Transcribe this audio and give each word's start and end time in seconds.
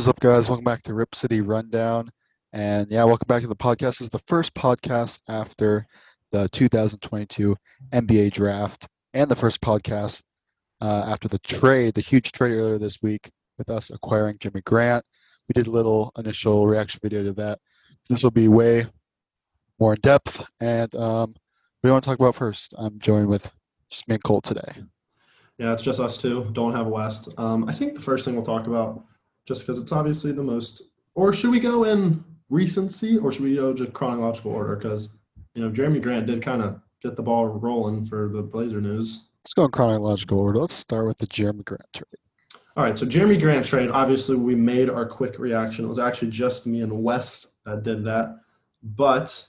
Is 0.00 0.08
up, 0.08 0.18
guys? 0.18 0.48
Welcome 0.48 0.64
back 0.64 0.82
to 0.84 0.94
Rip 0.94 1.14
City 1.14 1.42
Rundown. 1.42 2.10
And 2.54 2.90
yeah, 2.90 3.04
welcome 3.04 3.26
back 3.28 3.42
to 3.42 3.48
the 3.48 3.54
podcast. 3.54 3.98
This 3.98 4.00
is 4.00 4.08
the 4.08 4.22
first 4.26 4.54
podcast 4.54 5.18
after 5.28 5.86
the 6.30 6.48
2022 6.48 7.54
NBA 7.92 8.32
draft 8.32 8.88
and 9.12 9.30
the 9.30 9.36
first 9.36 9.60
podcast 9.60 10.22
uh, 10.80 11.04
after 11.06 11.28
the 11.28 11.38
trade, 11.40 11.92
the 11.92 12.00
huge 12.00 12.32
trade 12.32 12.52
earlier 12.52 12.78
this 12.78 13.02
week 13.02 13.28
with 13.58 13.68
us 13.68 13.90
acquiring 13.90 14.38
Jerami 14.38 14.64
Grant. 14.64 15.04
We 15.46 15.52
did 15.52 15.66
a 15.66 15.70
little 15.70 16.12
initial 16.16 16.66
reaction 16.66 17.00
video 17.02 17.22
to 17.22 17.34
that. 17.34 17.58
This 18.08 18.22
will 18.22 18.30
be 18.30 18.48
way 18.48 18.86
more 19.78 19.92
in 19.92 20.00
depth. 20.00 20.42
And 20.60 20.94
um, 20.94 21.28
what 21.28 21.82
do 21.82 21.88
you 21.88 21.92
want 21.92 22.04
to 22.04 22.08
talk 22.08 22.18
about 22.18 22.36
first? 22.36 22.72
I'm 22.78 22.98
joined 23.00 23.28
with 23.28 23.50
just 23.90 24.08
me 24.08 24.14
and 24.14 24.24
Colt 24.24 24.44
today. 24.44 24.82
Yeah, 25.58 25.74
it's 25.74 25.82
just 25.82 26.00
us 26.00 26.16
two. 26.16 26.48
Don't 26.54 26.72
have 26.72 26.86
West. 26.86 27.28
Um, 27.36 27.68
I 27.68 27.74
think 27.74 27.96
the 27.96 28.00
first 28.00 28.24
thing 28.24 28.34
we'll 28.34 28.46
talk 28.46 28.66
about, 28.66 29.04
just 29.46 29.62
because 29.62 29.80
it's 29.80 29.92
obviously 29.92 30.32
the 30.32 30.42
most, 30.42 30.82
or 31.14 31.32
should 31.32 31.50
we 31.50 31.60
go 31.60 31.84
in 31.84 32.24
recency, 32.48 33.16
or 33.18 33.32
should 33.32 33.42
we 33.42 33.56
go 33.56 33.72
to 33.72 33.86
chronological 33.86 34.52
order? 34.52 34.76
Because 34.76 35.16
you 35.54 35.62
know 35.62 35.70
Jerami 35.70 36.02
Grant 36.02 36.26
did 36.26 36.42
kind 36.42 36.62
of 36.62 36.80
get 37.02 37.16
the 37.16 37.22
ball 37.22 37.46
rolling 37.46 38.04
for 38.04 38.28
the 38.28 38.42
Blazer 38.42 38.80
news. 38.80 39.24
Let's 39.42 39.54
go 39.54 39.64
in 39.64 39.70
chronological 39.70 40.40
order. 40.40 40.58
Let's 40.58 40.74
start 40.74 41.06
with 41.06 41.18
the 41.18 41.26
Jerami 41.26 41.64
Grant 41.64 41.92
trade. 41.92 42.06
All 42.76 42.84
right, 42.84 42.96
so 42.96 43.06
Jerami 43.06 43.40
Grant 43.40 43.66
trade. 43.66 43.90
Obviously, 43.90 44.36
we 44.36 44.54
made 44.54 44.88
our 44.88 45.06
quick 45.06 45.38
reaction. 45.38 45.84
It 45.84 45.88
was 45.88 45.98
actually 45.98 46.30
just 46.30 46.66
me 46.66 46.82
and 46.82 47.02
West 47.02 47.48
that 47.64 47.82
did 47.82 48.04
that, 48.04 48.38
but 48.82 49.46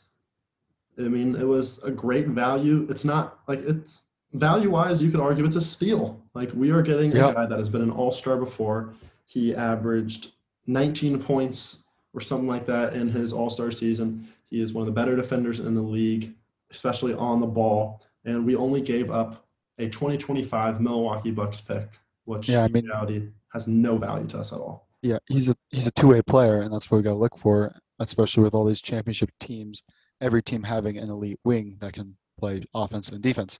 I 0.97 1.03
mean, 1.03 1.35
it 1.35 1.47
was 1.47 1.81
a 1.83 1.91
great 1.91 2.27
value. 2.27 2.87
It's 2.89 3.05
not 3.05 3.39
like 3.47 3.59
it's 3.59 4.01
value 4.33 4.69
wise, 4.69 5.01
you 5.01 5.11
could 5.11 5.19
argue 5.19 5.45
it's 5.45 5.55
a 5.55 5.61
steal. 5.61 6.21
Like 6.33 6.51
we 6.53 6.71
are 6.71 6.81
getting 6.81 7.11
Yep. 7.11 7.31
a 7.31 7.33
guy 7.33 7.45
that 7.45 7.57
has 7.57 7.69
been 7.69 7.81
an 7.81 7.91
all 7.91 8.11
star 8.11 8.37
before. 8.37 8.93
He 9.31 9.55
averaged 9.55 10.31
19 10.67 11.21
points 11.23 11.85
or 12.13 12.19
something 12.19 12.49
like 12.49 12.65
that 12.65 12.93
in 12.93 13.07
his 13.07 13.31
all 13.31 13.49
star 13.49 13.71
season. 13.71 14.27
He 14.49 14.61
is 14.61 14.73
one 14.73 14.81
of 14.81 14.87
the 14.87 14.91
better 14.91 15.15
defenders 15.15 15.61
in 15.61 15.73
the 15.73 15.81
league, 15.81 16.33
especially 16.69 17.13
on 17.13 17.39
the 17.39 17.47
ball. 17.47 18.01
And 18.25 18.45
we 18.45 18.57
only 18.57 18.81
gave 18.81 19.09
up 19.09 19.45
a 19.77 19.87
2025 19.87 20.81
Milwaukee 20.81 21.31
Bucks 21.31 21.61
pick, 21.61 21.87
which 22.25 22.49
Yeah, 22.49 22.63
I 22.63 22.65
in 22.65 22.71
mean- 22.73 22.85
reality 22.87 23.29
has 23.53 23.69
no 23.69 23.97
value 23.97 24.27
to 24.27 24.39
us 24.39 24.51
at 24.51 24.59
all. 24.59 24.89
Yeah, 25.01 25.17
he's 25.29 25.47
a 25.49 25.55
he's 25.69 25.87
a 25.87 25.91
two-way 25.91 26.21
player, 26.21 26.61
and 26.61 26.71
that's 26.73 26.91
what 26.91 26.97
we 26.97 27.03
got 27.03 27.11
to 27.11 27.15
look 27.15 27.37
for, 27.37 27.73
especially 27.99 28.43
with 28.43 28.53
all 28.53 28.65
these 28.65 28.81
championship 28.81 29.31
teams. 29.39 29.81
Every 30.19 30.43
team 30.43 30.61
having 30.61 30.97
an 30.97 31.09
elite 31.09 31.39
wing 31.45 31.77
that 31.79 31.93
can 31.93 32.17
play 32.37 32.63
offense 32.75 33.09
and 33.09 33.23
defense. 33.23 33.59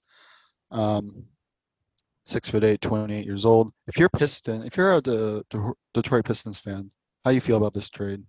Um, 0.70 1.26
six 2.26 2.50
foot 2.50 2.64
eight, 2.64 2.82
28 2.82 3.26
years 3.26 3.46
old. 3.46 3.72
If 3.88 3.98
you're 3.98 4.10
Piston, 4.10 4.64
if 4.64 4.78
you're 4.78 4.96
a 4.96 5.02
De- 5.02 5.44
De- 5.50 5.74
Detroit 5.94 6.26
Pistons 6.26 6.60
fan, 6.60 6.92
how 7.26 7.32
you 7.32 7.42
feel 7.42 7.58
about 7.58 7.74
this 7.74 7.90
trade? 7.90 8.24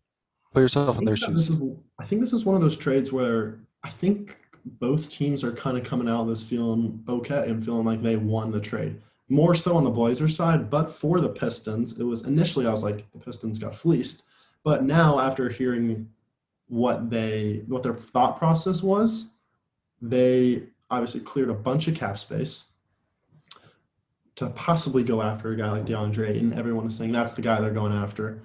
Put 0.52 0.60
yourself 0.60 0.98
in 0.98 1.04
their 1.04 1.16
shoes. 1.16 1.48
is 1.48 1.62
I 1.98 2.04
think 2.04 2.20
this 2.20 2.32
is 2.32 2.44
one 2.44 2.54
of 2.54 2.60
those 2.60 2.76
trades 2.76 3.12
where 3.12 3.60
I 3.82 3.88
think 3.88 4.36
both 4.64 5.08
teams 5.08 5.42
are 5.42 5.52
kind 5.52 5.78
of 5.78 5.84
coming 5.84 6.08
out 6.08 6.22
of 6.22 6.28
this 6.28 6.42
feeling 6.42 7.02
okay 7.08 7.48
and 7.48 7.64
feeling 7.64 7.84
like 7.84 8.02
they 8.02 8.16
won 8.16 8.50
the 8.50 8.60
trade. 8.60 9.00
More 9.28 9.54
so 9.54 9.76
on 9.76 9.84
the 9.84 9.90
Blazers 9.90 10.36
side, 10.36 10.68
but 10.68 10.90
for 10.90 11.20
the 11.20 11.28
Pistons, 11.30 11.98
it 11.98 12.04
was 12.04 12.26
initially 12.26 12.66
I 12.66 12.70
was 12.70 12.82
like 12.82 13.10
the 13.12 13.18
Pistons 13.18 13.58
got 13.58 13.76
fleeced, 13.76 14.24
but 14.62 14.84
now 14.84 15.18
after 15.18 15.48
hearing 15.48 16.08
what 16.68 17.08
they 17.08 17.62
what 17.66 17.82
their 17.82 17.94
thought 17.94 18.38
process 18.38 18.82
was, 18.82 19.30
they 20.02 20.64
obviously 20.90 21.20
cleared 21.20 21.48
a 21.48 21.54
bunch 21.54 21.88
of 21.88 21.94
cap 21.94 22.18
space 22.18 22.71
to 24.36 24.48
possibly 24.50 25.02
go 25.02 25.22
after 25.22 25.52
a 25.52 25.56
guy 25.56 25.70
like 25.70 25.84
DeAndre 25.84 26.30
Ayton. 26.30 26.52
Everyone 26.54 26.86
is 26.86 26.96
saying 26.96 27.12
that's 27.12 27.32
the 27.32 27.42
guy 27.42 27.60
they're 27.60 27.70
going 27.70 27.92
after. 27.92 28.42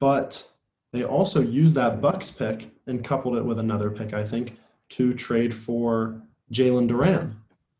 But 0.00 0.46
they 0.92 1.04
also 1.04 1.40
used 1.40 1.74
that 1.76 2.00
Bucks 2.00 2.30
pick 2.30 2.70
and 2.86 3.02
coupled 3.02 3.36
it 3.36 3.44
with 3.44 3.58
another 3.58 3.90
pick, 3.90 4.12
I 4.12 4.24
think, 4.24 4.58
to 4.90 5.14
trade 5.14 5.54
for 5.54 6.20
Jalen 6.52 6.88
Duren 6.90 7.34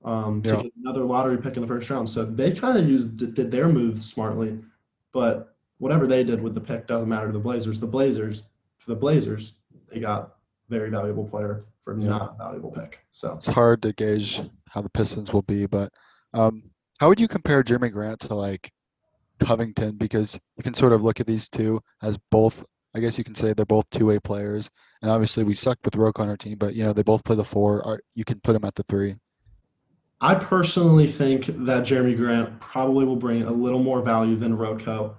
um, 0.05 0.43
to 0.43 0.57
get 0.63 0.73
another 0.83 1.05
lottery 1.05 1.39
pick 1.39 1.57
in 1.57 1.63
the 1.63 1.69
first 1.69 1.89
round. 1.91 2.09
So 2.09 2.25
they 2.25 2.53
kind 2.53 2.79
of 2.79 2.89
used 2.89 3.17
did 3.17 3.35
did 3.35 3.51
their 3.51 3.69
moves 3.69 4.11
smartly, 4.11 4.59
but 5.13 5.55
whatever 5.79 6.07
they 6.07 6.25
did 6.25 6.43
with 6.43 6.55
the 6.55 6.61
pick 6.61 6.87
doesn't 6.87 7.09
matter 7.09 7.27
to 7.27 7.33
the 7.33 7.39
Blazers. 7.39 7.81
The 7.81 7.87
Blazers, 7.87 8.45
for 8.79 8.91
the 8.91 8.97
Blazers, 8.97 9.55
they 9.93 10.01
got 10.01 10.37
very 10.69 10.91
valuable 10.91 11.25
player 11.25 11.67
for 11.83 11.99
Yeah. 11.99 12.09
not 12.09 12.35
a 12.35 12.39
valuable 12.39 12.71
pick. 12.71 13.05
So 13.11 13.35
It's 13.35 13.47
hard 13.47 13.83
to 13.83 13.93
gauge 13.93 14.41
how 14.69 14.81
the 14.81 14.89
Pistons 14.89 15.33
will 15.33 15.43
be, 15.43 15.67
but 15.67 15.93
um, 16.33 16.63
how 16.99 17.09
would 17.09 17.21
you 17.21 17.29
compare 17.29 17.63
Jerami 17.63 17.93
Grant 17.93 18.21
to 18.21 18.35
like 18.35 18.71
Covington? 19.41 19.97
Because 19.97 20.39
you 20.57 20.63
can 20.63 20.75
sort 20.75 20.93
of 20.93 21.03
look 21.03 21.21
at 21.21 21.27
these 21.27 21.49
two 21.49 21.81
as 22.03 22.19
both. 22.31 22.65
I 22.95 23.01
guess 23.01 23.19
you 23.19 23.25
can 23.25 23.35
say 23.35 23.53
they're 23.53 23.67
both 23.67 23.91
two-way 23.91 24.21
players, 24.21 24.71
and 25.03 25.11
obviously 25.11 25.43
we 25.43 25.55
sucked 25.55 25.85
with 25.85 25.97
Roke 25.97 26.21
on 26.21 26.29
our 26.29 26.37
team, 26.37 26.59
but 26.59 26.75
you 26.75 26.85
know 26.85 26.93
they 26.93 27.03
both 27.03 27.25
play 27.25 27.35
the 27.35 27.45
four. 27.45 28.01
You 28.15 28.25
can 28.25 28.41
put 28.41 28.53
them 28.53 28.65
at 28.65 28.77
the 28.77 28.85
three. 28.85 29.17
I 30.21 30.37
personally 30.37 31.09
think 31.09 31.47
that 31.47 31.83
Jerami 31.83 32.17
Grant 32.17 32.61
probably 32.61 33.05
will 33.05 33.17
bring 33.17 33.43
a 33.43 33.51
little 33.51 33.83
more 33.83 34.01
value 34.01 34.37
than 34.37 34.57
RoCo. 34.57 35.17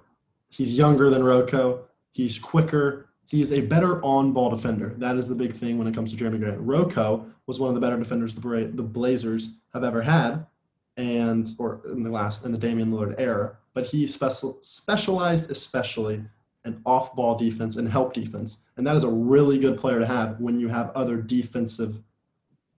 He's 0.48 0.72
younger 0.72 1.10
than 1.10 1.22
RoCo. 1.22 1.80
He's 2.12 2.38
quicker. 2.38 3.10
He's 3.26 3.52
a 3.52 3.60
better 3.60 4.02
on-ball 4.02 4.50
defender. 4.50 4.94
That 4.96 5.16
is 5.16 5.28
the 5.28 5.34
big 5.34 5.52
thing 5.52 5.76
when 5.76 5.86
it 5.86 5.94
comes 5.94 6.14
to 6.14 6.24
Jerami 6.24 6.40
Grant. 6.40 6.66
RoCo 6.66 7.26
was 7.46 7.60
one 7.60 7.68
of 7.68 7.74
the 7.74 7.80
better 7.80 7.98
defenders 7.98 8.34
the 8.34 8.70
the 8.72 8.82
Blazers 8.82 9.50
have 9.74 9.84
ever 9.84 10.00
had, 10.00 10.46
and 10.96 11.50
or 11.58 11.82
in 11.90 12.02
the 12.02 12.10
last 12.10 12.44
in 12.44 12.52
the 12.52 12.58
Damian 12.58 12.90
Lillard 12.90 13.14
era. 13.18 13.56
But 13.74 13.86
he 13.86 14.06
special, 14.06 14.58
specialized 14.62 15.50
especially 15.50 16.24
in 16.64 16.80
off-ball 16.84 17.36
defense 17.36 17.76
and 17.76 17.88
help 17.88 18.12
defense, 18.12 18.58
and 18.76 18.86
that 18.86 18.96
is 18.96 19.04
a 19.04 19.10
really 19.10 19.58
good 19.58 19.78
player 19.78 19.98
to 19.98 20.06
have 20.06 20.40
when 20.40 20.58
you 20.58 20.68
have 20.68 20.90
other 20.94 21.16
defensive 21.18 22.00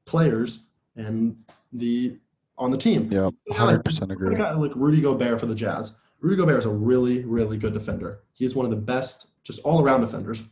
players 0.04 0.64
and 0.96 1.36
the 1.72 2.18
on 2.56 2.70
the 2.70 2.76
team. 2.76 3.10
Yeah, 3.10 3.30
hundred 3.52 3.84
percent 3.84 4.10
agree. 4.10 4.36
guy 4.36 4.52
like 4.52 4.72
Rudy 4.74 5.00
Gobert 5.00 5.40
for 5.40 5.46
the 5.46 5.54
Jazz. 5.54 5.94
Rudy 6.20 6.36
Gobert 6.36 6.58
is 6.58 6.66
a 6.66 6.70
really, 6.70 7.24
really 7.24 7.56
good 7.56 7.72
defender. 7.72 8.20
He 8.32 8.44
is 8.44 8.56
one 8.56 8.64
of 8.66 8.70
the 8.70 8.76
best, 8.76 9.28
just 9.44 9.60
all 9.60 9.80
around 9.80 10.00
defenders. 10.00 10.42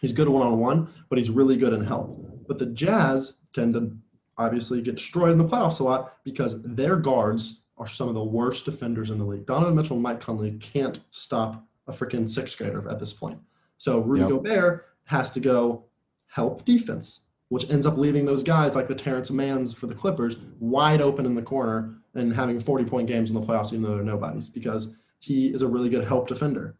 He's 0.00 0.12
good 0.12 0.28
one 0.28 0.46
on 0.46 0.58
one, 0.58 0.88
but 1.08 1.18
he's 1.18 1.30
really 1.30 1.56
good 1.56 1.72
in 1.72 1.84
help. 1.84 2.46
But 2.46 2.58
the 2.58 2.66
Jazz 2.66 3.34
tend 3.52 3.74
to 3.74 3.96
obviously 4.42 4.80
get 4.82 4.96
destroyed 4.96 5.32
in 5.32 5.38
the 5.38 5.44
playoffs 5.44 5.80
a 5.80 5.84
lot 5.84 6.18
because 6.24 6.62
their 6.62 6.96
guards 6.96 7.62
are 7.78 7.86
some 7.86 8.08
of 8.08 8.14
the 8.14 8.22
worst 8.22 8.64
defenders 8.64 9.10
in 9.10 9.18
the 9.18 9.24
league. 9.24 9.46
Donovan 9.46 9.74
Mitchell 9.74 9.94
and 9.96 10.02
Mike 10.02 10.20
Conley 10.20 10.52
can't 10.60 11.00
stop 11.10 11.64
a 11.86 11.92
freaking 11.92 12.28
sixth 12.28 12.58
grader 12.58 12.88
at 12.88 12.98
this 13.00 13.12
point. 13.12 13.38
So 13.78 14.00
Rudy 14.00 14.22
Yep. 14.22 14.30
Gobert 14.30 14.86
has 15.04 15.30
to 15.32 15.40
go 15.40 15.84
help 16.26 16.64
defense, 16.64 17.26
which 17.48 17.68
ends 17.70 17.86
up 17.86 17.96
leaving 17.96 18.24
those 18.24 18.42
guys 18.42 18.76
like 18.76 18.88
the 18.88 18.94
Terance 18.94 19.30
Manns 19.30 19.74
for 19.74 19.86
the 19.86 19.94
Clippers 19.94 20.36
wide 20.60 21.00
open 21.00 21.26
in 21.26 21.34
the 21.34 21.42
corner 21.42 21.94
and 22.14 22.32
having 22.32 22.60
40 22.60 22.84
point 22.84 23.08
games 23.08 23.30
in 23.30 23.34
the 23.34 23.40
playoffs, 23.46 23.68
even 23.72 23.82
though 23.82 23.94
they're 23.94 24.04
nobodies, 24.04 24.48
because 24.48 24.94
he 25.18 25.48
is 25.52 25.62
a 25.62 25.68
really 25.68 25.88
good 25.88 26.04
help 26.04 26.28
defender. 26.28 26.76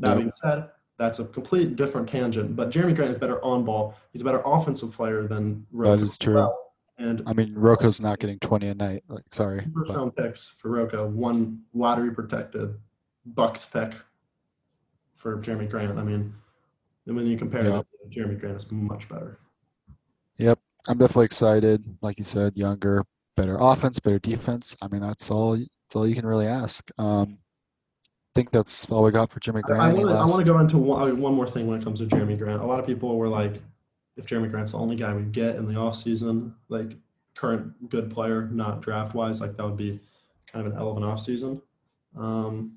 That 0.00 0.08
Yep. 0.10 0.16
being 0.18 0.30
said, 0.30 0.68
that's 0.98 1.20
a 1.20 1.24
complete 1.24 1.76
different 1.76 2.08
tangent. 2.08 2.54
But 2.56 2.70
Jerami 2.70 2.94
Grant 2.94 3.12
is 3.12 3.18
better 3.18 3.42
on 3.44 3.64
ball. 3.64 3.94
He's 4.12 4.20
a 4.22 4.24
better 4.24 4.42
offensive 4.44 4.92
player 4.92 5.26
than 5.26 5.64
That 5.72 5.78
RoCo 5.78 6.00
is 6.02 6.18
true. 6.18 6.34
Well. 6.34 6.58
And 6.98 7.22
I 7.26 7.32
mean, 7.32 7.54
RoCo's 7.54 8.00
not 8.00 8.18
getting 8.18 8.38
twenty 8.40 8.68
a 8.68 8.74
night. 8.74 9.04
Like, 9.08 9.24
sorry, 9.30 9.64
first 9.72 9.94
round 9.94 10.16
picks 10.16 10.48
for 10.48 10.70
RoCo, 10.70 11.08
one 11.08 11.62
lottery 11.72 12.12
protected 12.12 12.74
Bucks 13.24 13.64
pick 13.66 13.94
for 15.14 15.38
Jerami 15.38 15.70
Grant. 15.70 15.98
I 15.98 16.02
mean, 16.02 16.34
and 17.06 17.16
when 17.16 17.26
you 17.26 17.36
compare 17.38 17.64
Yep. 17.64 17.86
that, 18.02 18.10
Jerami 18.10 18.38
Grant 18.40 18.56
is 18.56 18.70
much 18.72 19.08
better. 19.08 19.38
Yep. 20.38 20.58
I'm 20.88 20.98
definitely 20.98 21.26
excited. 21.26 21.84
Like 22.02 22.18
you 22.18 22.24
said, 22.24 22.56
younger, 22.56 23.04
better 23.36 23.56
offense, 23.60 24.00
better 24.00 24.18
defense. 24.18 24.76
I 24.82 24.88
mean, 24.88 25.02
that's 25.02 25.30
all. 25.30 25.56
That's 25.56 25.96
all 25.96 26.06
you 26.06 26.14
can 26.14 26.26
really 26.26 26.46
ask. 26.46 26.90
Um, 26.98 27.38
I 28.34 28.40
think 28.40 28.50
that's 28.50 28.90
all 28.90 29.02
we 29.02 29.10
got 29.10 29.30
for 29.30 29.40
Jerami 29.40 29.62
Grant. 29.62 29.80
I 29.82 29.92
want 29.92 30.06
to 30.08 30.14
I 30.14 30.24
want 30.24 30.44
to 30.44 30.52
go 30.52 30.58
into 30.58 30.78
one, 30.78 31.20
one 31.20 31.34
more 31.34 31.46
thing 31.46 31.66
when 31.66 31.80
it 31.80 31.84
comes 31.84 32.00
to 32.00 32.06
Jerami 32.06 32.36
Grant. 32.38 32.62
A 32.62 32.66
lot 32.66 32.78
of 32.80 32.86
people 32.86 33.16
were 33.16 33.28
like, 33.28 33.62
if 34.18 34.26
Jerami 34.26 34.50
Grant's 34.50 34.72
the 34.72 34.78
only 34.78 34.96
guy 34.96 35.14
we 35.14 35.22
get 35.22 35.56
in 35.56 35.66
the 35.66 35.74
offseason, 35.74 36.52
like 36.68 36.96
current 37.34 37.88
good 37.88 38.10
player, 38.10 38.48
not 38.48 38.82
draft 38.82 39.14
wise, 39.14 39.40
like 39.40 39.56
that 39.56 39.64
would 39.64 39.76
be 39.76 40.00
kind 40.52 40.66
of 40.66 40.72
an 40.72 40.78
L 40.78 40.90
of 40.90 40.96
an 40.96 41.04
offseason. 41.04 41.62
Um, 42.16 42.74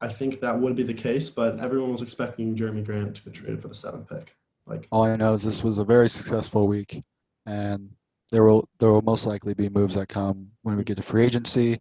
I 0.00 0.08
think 0.08 0.40
that 0.40 0.58
would 0.58 0.74
be 0.74 0.82
the 0.82 0.92
case, 0.92 1.30
but 1.30 1.60
everyone 1.60 1.92
was 1.92 2.02
expecting 2.02 2.56
Jerami 2.56 2.84
Grant 2.84 3.14
to 3.16 3.24
be 3.24 3.30
traded 3.30 3.62
for 3.62 3.68
the 3.68 3.74
seventh 3.74 4.08
pick. 4.08 4.36
Like, 4.66 4.88
All 4.90 5.04
I 5.04 5.16
know 5.16 5.32
is 5.34 5.42
this 5.42 5.62
was 5.62 5.78
a 5.78 5.84
very 5.84 6.08
successful 6.08 6.66
week, 6.66 7.00
and 7.46 7.90
there 8.30 8.44
will 8.44 8.68
there 8.80 8.90
will 8.90 9.02
most 9.02 9.26
likely 9.26 9.54
be 9.54 9.68
moves 9.68 9.94
that 9.94 10.08
come 10.08 10.48
when 10.62 10.76
we 10.76 10.84
get 10.84 10.96
to 10.96 11.02
free 11.02 11.24
agency. 11.24 11.78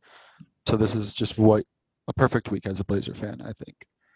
So 0.67 0.77
this 0.77 0.93
is 0.93 1.13
just 1.13 1.39
what 1.39 1.65
a 2.07 2.13
perfect 2.13 2.51
week 2.51 2.67
as 2.67 2.79
a 2.79 2.85
Blazer 2.85 3.13
fan, 3.13 3.41
I 3.41 3.53
think. 3.63 3.75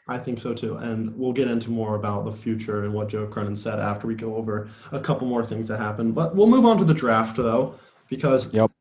I 0.09 0.17
think 0.17 0.39
so 0.39 0.53
too. 0.53 0.77
And 0.77 1.15
we'll 1.17 1.33
get 1.33 1.47
into 1.49 1.69
more 1.69 1.95
about 1.95 2.25
the 2.25 2.31
future 2.31 2.85
and 2.85 2.93
what 2.93 3.09
Joe 3.09 3.27
Cronin 3.27 3.55
said 3.55 3.79
after 3.79 4.07
we 4.07 4.15
go 4.15 4.35
over 4.35 4.69
a 4.91 4.99
couple 4.99 5.27
more 5.27 5.43
things 5.45 5.67
that 5.67 5.79
happened. 5.79 6.15
But 6.15 6.35
we'll 6.35 6.47
move 6.47 6.65
on 6.65 6.77
to 6.77 6.85
the 6.85 6.93
draft 6.93 7.35
though, 7.37 7.75
because 8.09 8.53
Yep. 8.53 8.71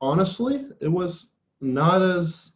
honestly, 0.00 0.66
it 0.80 0.88
was 0.88 1.34
not 1.60 2.02
as 2.02 2.54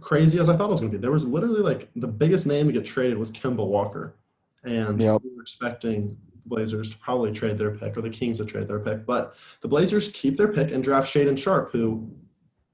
crazy 0.00 0.38
as 0.38 0.48
I 0.48 0.56
thought 0.56 0.66
it 0.68 0.70
was 0.70 0.80
going 0.80 0.92
to 0.92 0.98
be. 0.98 1.02
There 1.02 1.10
was 1.10 1.26
literally 1.26 1.60
like 1.60 1.90
the 1.96 2.08
biggest 2.08 2.46
name 2.46 2.66
to 2.66 2.72
get 2.72 2.84
traded 2.84 3.18
was 3.18 3.30
Kemba 3.32 3.66
Walker, 3.66 4.14
and 4.64 4.98
Yep. 4.98 5.22
we 5.24 5.34
were 5.34 5.42
expecting 5.42 6.08
the 6.08 6.16
Blazers 6.46 6.90
to 6.90 6.98
probably 6.98 7.32
trade 7.32 7.58
their 7.58 7.72
pick 7.72 7.96
or 7.96 8.02
the 8.02 8.10
Kings 8.10 8.38
to 8.38 8.44
trade 8.44 8.68
their 8.68 8.80
pick, 8.80 9.04
but 9.04 9.34
the 9.60 9.68
Blazers 9.68 10.08
keep 10.08 10.36
their 10.36 10.48
pick 10.48 10.70
and 10.72 10.82
draft 10.82 11.12
Shaedon 11.12 11.36
Sharpe, 11.38 11.72
who 11.72 12.08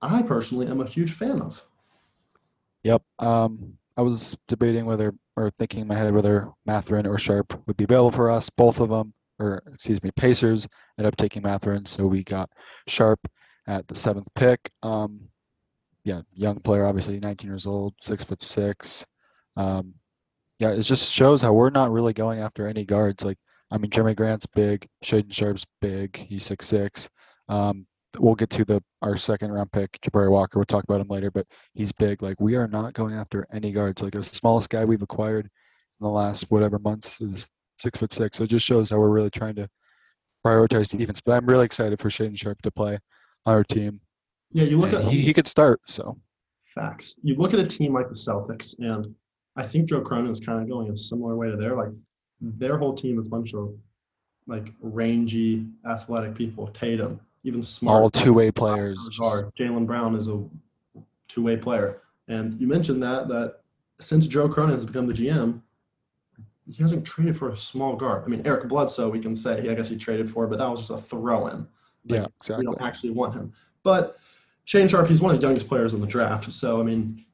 I 0.00 0.22
personally 0.22 0.66
am 0.68 0.80
a 0.80 0.86
huge 0.86 1.12
fan 1.12 1.40
of. 1.42 1.64
Yep. 2.84 3.02
Um, 3.18 3.76
I 3.98 4.02
was 4.02 4.36
debating 4.46 4.86
whether, 4.86 5.12
or 5.36 5.50
thinking 5.58 5.80
in 5.80 5.88
my 5.88 5.96
head 5.96 6.14
whether 6.14 6.48
Mathurin 6.64 7.04
or 7.04 7.18
Sharpe 7.18 7.60
would 7.66 7.76
be 7.76 7.82
available 7.82 8.12
for 8.12 8.30
us. 8.30 8.48
Both 8.48 8.78
of 8.78 8.90
them, 8.90 9.12
or 9.40 9.60
excuse 9.74 10.00
me, 10.04 10.12
Pacers 10.12 10.68
ended 10.96 11.12
up 11.12 11.16
taking 11.16 11.42
Mathurin, 11.42 11.84
so 11.84 12.06
we 12.06 12.22
got 12.22 12.48
Sharpe 12.86 13.26
at 13.66 13.88
the 13.88 13.96
seventh 13.96 14.28
pick. 14.36 14.70
Um, 14.84 15.20
yeah, 16.04 16.22
young 16.34 16.60
player, 16.60 16.86
obviously, 16.86 17.18
19 17.18 17.50
years 17.50 17.66
old, 17.66 17.92
six 18.00 18.22
foot 18.22 18.40
six. 18.40 19.04
Um, 19.56 19.94
yeah, 20.60 20.70
it 20.70 20.82
just 20.82 21.12
shows 21.12 21.42
how 21.42 21.52
we're 21.52 21.70
not 21.70 21.90
really 21.90 22.12
going 22.12 22.38
after 22.38 22.68
any 22.68 22.84
guards. 22.84 23.24
Like, 23.24 23.38
I 23.72 23.78
mean, 23.78 23.90
Jerami 23.90 24.14
Grant's 24.14 24.46
big, 24.46 24.86
Shaedon 25.04 25.32
Sharpe's 25.32 25.66
big, 25.80 26.16
he's 26.16 26.46
six 26.46 26.68
six. 26.68 27.10
Um, 27.48 27.84
we'll 28.18 28.34
get 28.34 28.50
to 28.50 28.64
the 28.64 28.82
our 29.02 29.16
second 29.16 29.52
round 29.52 29.72
pick, 29.72 29.98
Jabari 30.00 30.30
Walker. 30.30 30.58
We'll 30.58 30.66
talk 30.66 30.84
about 30.84 31.00
him 31.00 31.08
later, 31.08 31.30
but 31.30 31.46
he's 31.74 31.92
big. 31.92 32.22
Like 32.22 32.40
we 32.40 32.56
are 32.56 32.66
not 32.66 32.92
going 32.94 33.14
after 33.14 33.46
any 33.52 33.70
guards. 33.70 34.02
Like 34.02 34.12
the 34.12 34.22
smallest 34.22 34.70
guy 34.70 34.84
we've 34.84 35.02
acquired 35.02 35.46
in 35.46 36.04
the 36.04 36.10
last 36.10 36.50
whatever 36.50 36.78
months 36.78 37.20
is 37.20 37.48
six 37.78 37.98
foot 37.98 38.12
six. 38.12 38.38
So 38.38 38.44
it 38.44 38.50
just 38.50 38.66
shows 38.66 38.90
how 38.90 38.98
we're 38.98 39.10
really 39.10 39.30
trying 39.30 39.54
to 39.56 39.68
prioritize 40.44 40.96
defense. 40.96 41.20
But 41.20 41.32
I'm 41.32 41.46
really 41.46 41.64
excited 41.64 41.98
for 42.00 42.08
Shaedon 42.08 42.38
Sharpe 42.38 42.62
to 42.62 42.70
play 42.70 42.98
on 43.46 43.54
our 43.54 43.64
team. 43.64 44.00
Yeah, 44.52 44.64
you 44.64 44.78
look 44.78 44.92
And 44.92 45.04
at 45.04 45.12
he, 45.12 45.20
he 45.20 45.34
could 45.34 45.48
start. 45.48 45.80
So 45.86 46.18
facts. 46.66 47.14
You 47.22 47.34
look 47.36 47.54
at 47.54 47.60
a 47.60 47.66
team 47.66 47.92
like 47.92 48.08
the 48.08 48.14
Celtics, 48.14 48.78
and 48.78 49.14
I 49.56 49.64
think 49.64 49.88
Joe 49.88 50.00
Cronin 50.00 50.30
is 50.30 50.40
kind 50.40 50.62
of 50.62 50.68
going 50.68 50.90
a 50.90 50.96
similar 50.96 51.36
way 51.36 51.50
to 51.50 51.56
their 51.56 51.76
like 51.76 51.90
their 52.40 52.78
whole 52.78 52.94
team 52.94 53.18
is 53.18 53.26
a 53.26 53.30
bunch 53.30 53.54
of 53.54 53.74
like 54.46 54.72
rangy, 54.80 55.66
athletic 55.86 56.34
people. 56.34 56.68
Tatum, 56.68 57.20
even 57.44 57.62
smart. 57.62 58.02
all 58.02 58.10
two 58.10 58.32
way 58.32 58.50
players. 58.50 58.98
Jaylen 59.58 59.86
Brown 59.86 60.14
is 60.14 60.28
a 60.28 60.44
two-way 61.28 61.56
player, 61.56 62.02
and 62.26 62.60
you 62.60 62.66
mentioned 62.66 63.02
that 63.02 63.28
that 63.28 63.60
since 64.00 64.26
Joe 64.26 64.48
Cronin 64.48 64.72
has 64.72 64.84
become 64.84 65.06
the 65.06 65.14
GM, 65.14 65.62
he 66.66 66.82
hasn't 66.82 67.06
traded 67.06 67.36
for 67.36 67.50
a 67.50 67.56
small 67.56 67.96
guard. 67.96 68.24
I 68.24 68.28
mean, 68.28 68.42
Eric 68.44 68.68
Bledsoe, 68.68 69.08
we 69.08 69.20
can 69.20 69.34
say, 69.34 69.68
I 69.68 69.74
guess 69.74 69.88
he 69.88 69.96
traded 69.96 70.30
for, 70.30 70.46
but 70.46 70.58
that 70.58 70.68
was 70.68 70.80
just 70.80 70.90
a 70.90 70.98
throw-in. 70.98 71.66
yeah, 72.04 72.26
exactly. 72.36 72.66
we 72.66 72.72
don't 72.72 72.82
actually 72.82 73.10
want 73.10 73.34
him. 73.34 73.52
But 73.82 74.16
Shaedon 74.66 74.90
Sharpe, 74.90 75.08
he's 75.08 75.22
one 75.22 75.34
of 75.34 75.40
the 75.40 75.46
youngest 75.46 75.66
players 75.66 75.94
in 75.94 76.00
the 76.00 76.06
draft. 76.06 76.52
So, 76.52 76.78
I 76.78 76.82
mean, 76.82 77.24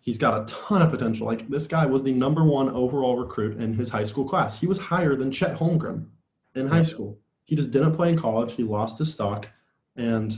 he's 0.00 0.18
got 0.18 0.42
a 0.42 0.52
ton 0.52 0.82
of 0.82 0.90
potential. 0.90 1.26
Like, 1.26 1.48
this 1.48 1.66
guy 1.66 1.86
was 1.86 2.02
the 2.02 2.12
number 2.12 2.44
one 2.44 2.68
overall 2.70 3.16
recruit 3.16 3.60
in 3.60 3.74
his 3.74 3.88
high 3.88 4.04
school 4.04 4.24
class. 4.24 4.58
He 4.58 4.66
was 4.66 4.78
higher 4.78 5.14
than 5.14 5.30
Chet 5.30 5.56
Holmgren 5.56 6.08
in 6.54 6.66
high 6.66 6.82
school. 6.82 7.18
He 7.46 7.56
just 7.56 7.70
didn't 7.70 7.94
play 7.94 8.10
in 8.10 8.18
college. 8.18 8.52
He 8.52 8.62
lost 8.62 8.98
his 8.98 9.12
stock. 9.12 9.48
And 9.96 10.36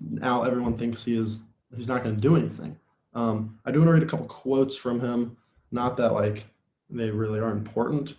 now 0.00 0.44
everyone 0.44 0.76
thinks 0.76 1.04
he 1.04 1.18
is 1.18 1.44
he's 1.76 1.88
not 1.88 2.02
going 2.02 2.14
to 2.14 2.20
do 2.20 2.36
anything. 2.36 2.78
Um, 3.14 3.58
I 3.64 3.70
do 3.70 3.80
want 3.80 3.88
to 3.88 3.92
read 3.92 4.02
a 4.02 4.06
couple 4.06 4.26
quotes 4.26 4.76
from 4.76 5.00
him. 5.00 5.36
Not 5.70 5.96
that 5.98 6.12
like 6.12 6.46
they 6.88 7.10
really 7.10 7.40
are 7.40 7.50
important. 7.50 8.14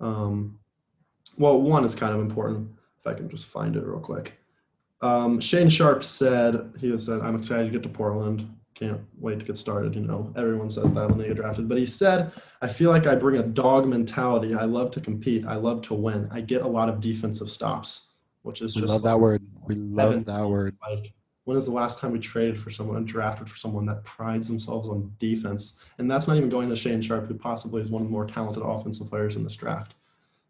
Um, 0.00 0.60
well, 1.38 1.60
one 1.60 1.84
is 1.84 1.94
kind 1.94 2.14
of 2.14 2.20
important. 2.20 2.70
If 3.00 3.06
I 3.06 3.14
can 3.14 3.28
just 3.28 3.46
find 3.46 3.74
it 3.76 3.84
real 3.84 4.00
quick. 4.00 4.38
Um, 5.00 5.40
Shaedon 5.40 5.70
Sharpe 5.70 6.04
said 6.04 6.72
he 6.78 6.96
said, 6.98 7.20
"I'm 7.20 7.36
excited 7.36 7.64
to 7.64 7.70
get 7.70 7.82
to 7.82 7.88
Portland. 7.88 8.48
Can't 8.74 9.00
wait 9.18 9.40
to 9.40 9.46
get 9.46 9.56
started." 9.56 9.94
You 9.94 10.02
know, 10.02 10.32
everyone 10.36 10.70
says 10.70 10.92
that 10.92 11.08
when 11.08 11.18
they 11.18 11.28
get 11.28 11.36
drafted. 11.36 11.68
But 11.68 11.78
he 11.78 11.86
said, 11.86 12.32
"I 12.60 12.68
feel 12.68 12.90
like 12.90 13.06
I 13.06 13.14
bring 13.14 13.38
a 13.38 13.42
dog 13.42 13.86
mentality. 13.86 14.54
I 14.54 14.64
love 14.64 14.90
to 14.92 15.00
compete. 15.00 15.46
I 15.46 15.56
love 15.56 15.82
to 15.82 15.94
win. 15.94 16.28
I 16.30 16.40
get 16.40 16.62
a 16.62 16.68
lot 16.68 16.88
of 16.88 17.00
defensive 17.00 17.50
stops, 17.50 18.08
which 18.42 18.60
is 18.62 18.74
We 18.74 18.82
just 18.82 18.92
love 18.92 19.02
that 19.02 19.20
word. 19.20 19.42
We 19.66 19.76
love 19.76 20.24
that 20.24 20.48
word. 20.48 20.74
like 20.82 21.14
when 21.44 21.56
is 21.58 21.66
the 21.66 21.72
last 21.72 21.98
time 21.98 22.10
we 22.10 22.18
traded 22.18 22.58
for 22.58 22.70
someone 22.70 22.96
and 22.96 23.06
drafted 23.06 23.48
for 23.48 23.56
someone 23.56 23.84
that 23.86 24.02
prides 24.04 24.48
themselves 24.48 24.88
on 24.88 25.12
defense? 25.18 25.78
And 25.98 26.10
that's 26.10 26.26
not 26.26 26.36
even 26.36 26.48
going 26.48 26.68
to 26.70 26.74
Shaedon 26.74 27.02
Sharpe, 27.02 27.26
who 27.26 27.34
possibly 27.34 27.82
is 27.82 27.90
one 27.90 28.02
of 28.02 28.08
the 28.08 28.12
more 28.12 28.26
talented 28.26 28.62
offensive 28.62 29.10
players 29.10 29.36
in 29.36 29.44
this 29.44 29.56
draft. 29.56 29.94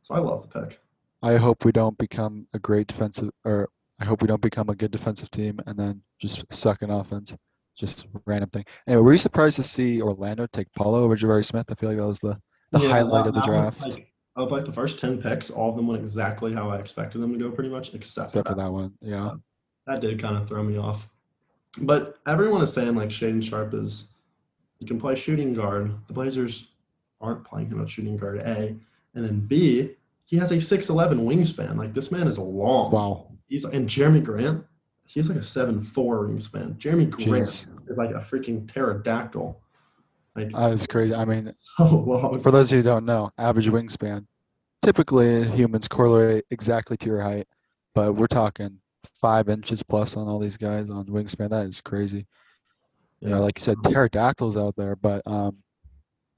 So 0.03 0.15
I 0.15 0.19
love 0.19 0.49
the 0.49 0.61
pick. 0.61 0.81
I 1.23 1.37
hope 1.37 1.65
we 1.65 1.73
don't 1.73 1.99
become 1.99 2.47
a 2.55 2.59
great 2.59 2.87
defensive, 2.87 3.31
or 3.45 3.71
I 3.99 4.05
hope 4.05 4.23
we 4.23 4.29
don't 4.29 4.41
become 4.41 4.69
a 4.69 4.75
good 4.75 4.91
defensive 4.91 5.31
team 5.31 5.59
and 5.67 5.77
then 5.77 6.03
just 6.21 6.45
suck 6.51 6.83
in 6.83 6.91
offense. 6.91 7.37
Just 7.77 8.07
random 8.27 8.51
thing. 8.51 8.65
Anyway, 8.87 9.03
were 9.03 9.13
you 9.13 9.19
surprised 9.19 9.57
to 9.57 9.63
see 9.63 10.01
Orlando 10.01 10.47
take 10.47 10.73
Paolo 10.75 11.03
over 11.03 11.17
Jabari 11.17 11.45
Smith? 11.45 11.67
I 11.71 11.75
feel 11.75 11.89
like 11.89 11.99
that 11.99 12.07
was 12.07 12.21
the, 12.21 12.39
the 12.71 12.81
Yeah, 12.81 12.89
highlight 12.89 13.25
that- 13.25 13.29
of 13.31 13.35
the 13.35 13.41
draft, 13.43 13.81
like, 13.81 14.13
of 14.37 14.51
like 14.53 14.65
the 14.65 14.73
first 14.73 14.99
10 14.99 15.21
picks, 15.23 15.51
all 15.51 15.71
of 15.71 15.77
them 15.77 15.87
went 15.87 16.01
exactly 16.01 16.53
how 16.53 16.69
I 16.71 16.79
expected 16.79 17.21
them 17.21 17.33
to 17.33 17.39
go 17.39 17.51
pretty 17.51 17.71
much, 17.71 17.95
except, 17.95 18.31
except 18.31 18.49
for 18.49 18.55
that. 18.55 18.63
that 18.63 18.73
one. 18.73 18.93
Yeah. 19.01 19.27
Uh, 19.27 19.37
that 19.87 20.01
did 20.01 20.21
kind 20.21 20.37
of 20.39 20.49
throw 20.49 20.63
me 20.63 20.77
off. 20.77 21.09
But 21.79 22.19
everyone 22.27 22.63
is 22.63 22.73
saying 22.73 22.95
like 22.95 23.09
Shaedon 23.11 23.43
Sharpe 23.43 23.75
is 23.75 24.13
he 24.79 24.87
can 24.87 24.99
play 25.01 25.15
shooting 25.17 25.55
guard. 25.55 25.93
The 26.07 26.13
Blazers 26.13 26.69
aren't 27.21 27.45
playing 27.45 27.69
him 27.69 27.81
at 27.83 27.91
shooting 27.91 28.17
guard 28.17 28.39
A, 28.43 28.77
and 29.15 29.25
then 29.25 29.41
B 29.41 29.91
he 30.25 30.37
has 30.39 30.53
a 30.53 30.61
six 30.61 30.89
eleven 30.89 31.21
wingspan. 31.27 31.77
Like 31.77 31.93
this 31.93 32.11
man 32.13 32.27
is 32.29 32.39
long. 32.39 32.93
Wow. 32.93 33.27
He's 33.49 33.65
and 33.65 33.89
Jerami 33.89 34.23
Grant, 34.23 34.65
he's 35.15 35.29
like 35.29 35.39
a 35.39 35.45
seven 35.45 35.81
four 35.81 36.27
wingspan. 36.27 36.77
Jerami 36.77 37.09
Grant 37.09 37.45
Jeez. 37.47 37.67
is 37.89 37.99
like 37.99 38.11
a 38.11 38.15
freaking 38.15 38.71
pterodactyl. 38.71 39.61
Like 40.35 40.51
That 40.51 40.73
is 40.73 40.87
crazy. 40.87 41.15
I 41.15 41.25
mean, 41.25 41.53
so 41.59 41.89
long. 41.89 42.39
for 42.41 42.51
those 42.51 42.73
of 42.73 42.77
you 42.77 42.83
who 42.83 42.89
don't 42.89 43.05
know, 43.05 43.31
average 43.39 43.69
wingspan, 43.69 44.27
typically 44.85 45.49
humans 45.51 45.87
correlate 45.89 46.45
exactly 46.51 46.97
to 46.97 47.07
your 47.07 47.21
height, 47.21 47.47
but 47.95 48.15
we're 48.15 48.27
talking 48.27 48.79
five 49.21 49.49
inches 49.49 49.83
plus 49.83 50.17
on 50.17 50.27
all 50.27 50.39
these 50.39 50.57
guys 50.57 50.91
on 50.91 51.07
wingspan. 51.07 51.51
That 51.51 51.67
is 51.67 51.81
crazy. 51.81 52.27
Yeah, 53.21 53.39
like 53.39 53.59
you 53.59 53.63
said, 53.63 53.79
pterodactyls 53.85 54.57
out 54.57 54.75
there. 54.77 54.97
But 54.97 55.23
um, 55.27 55.59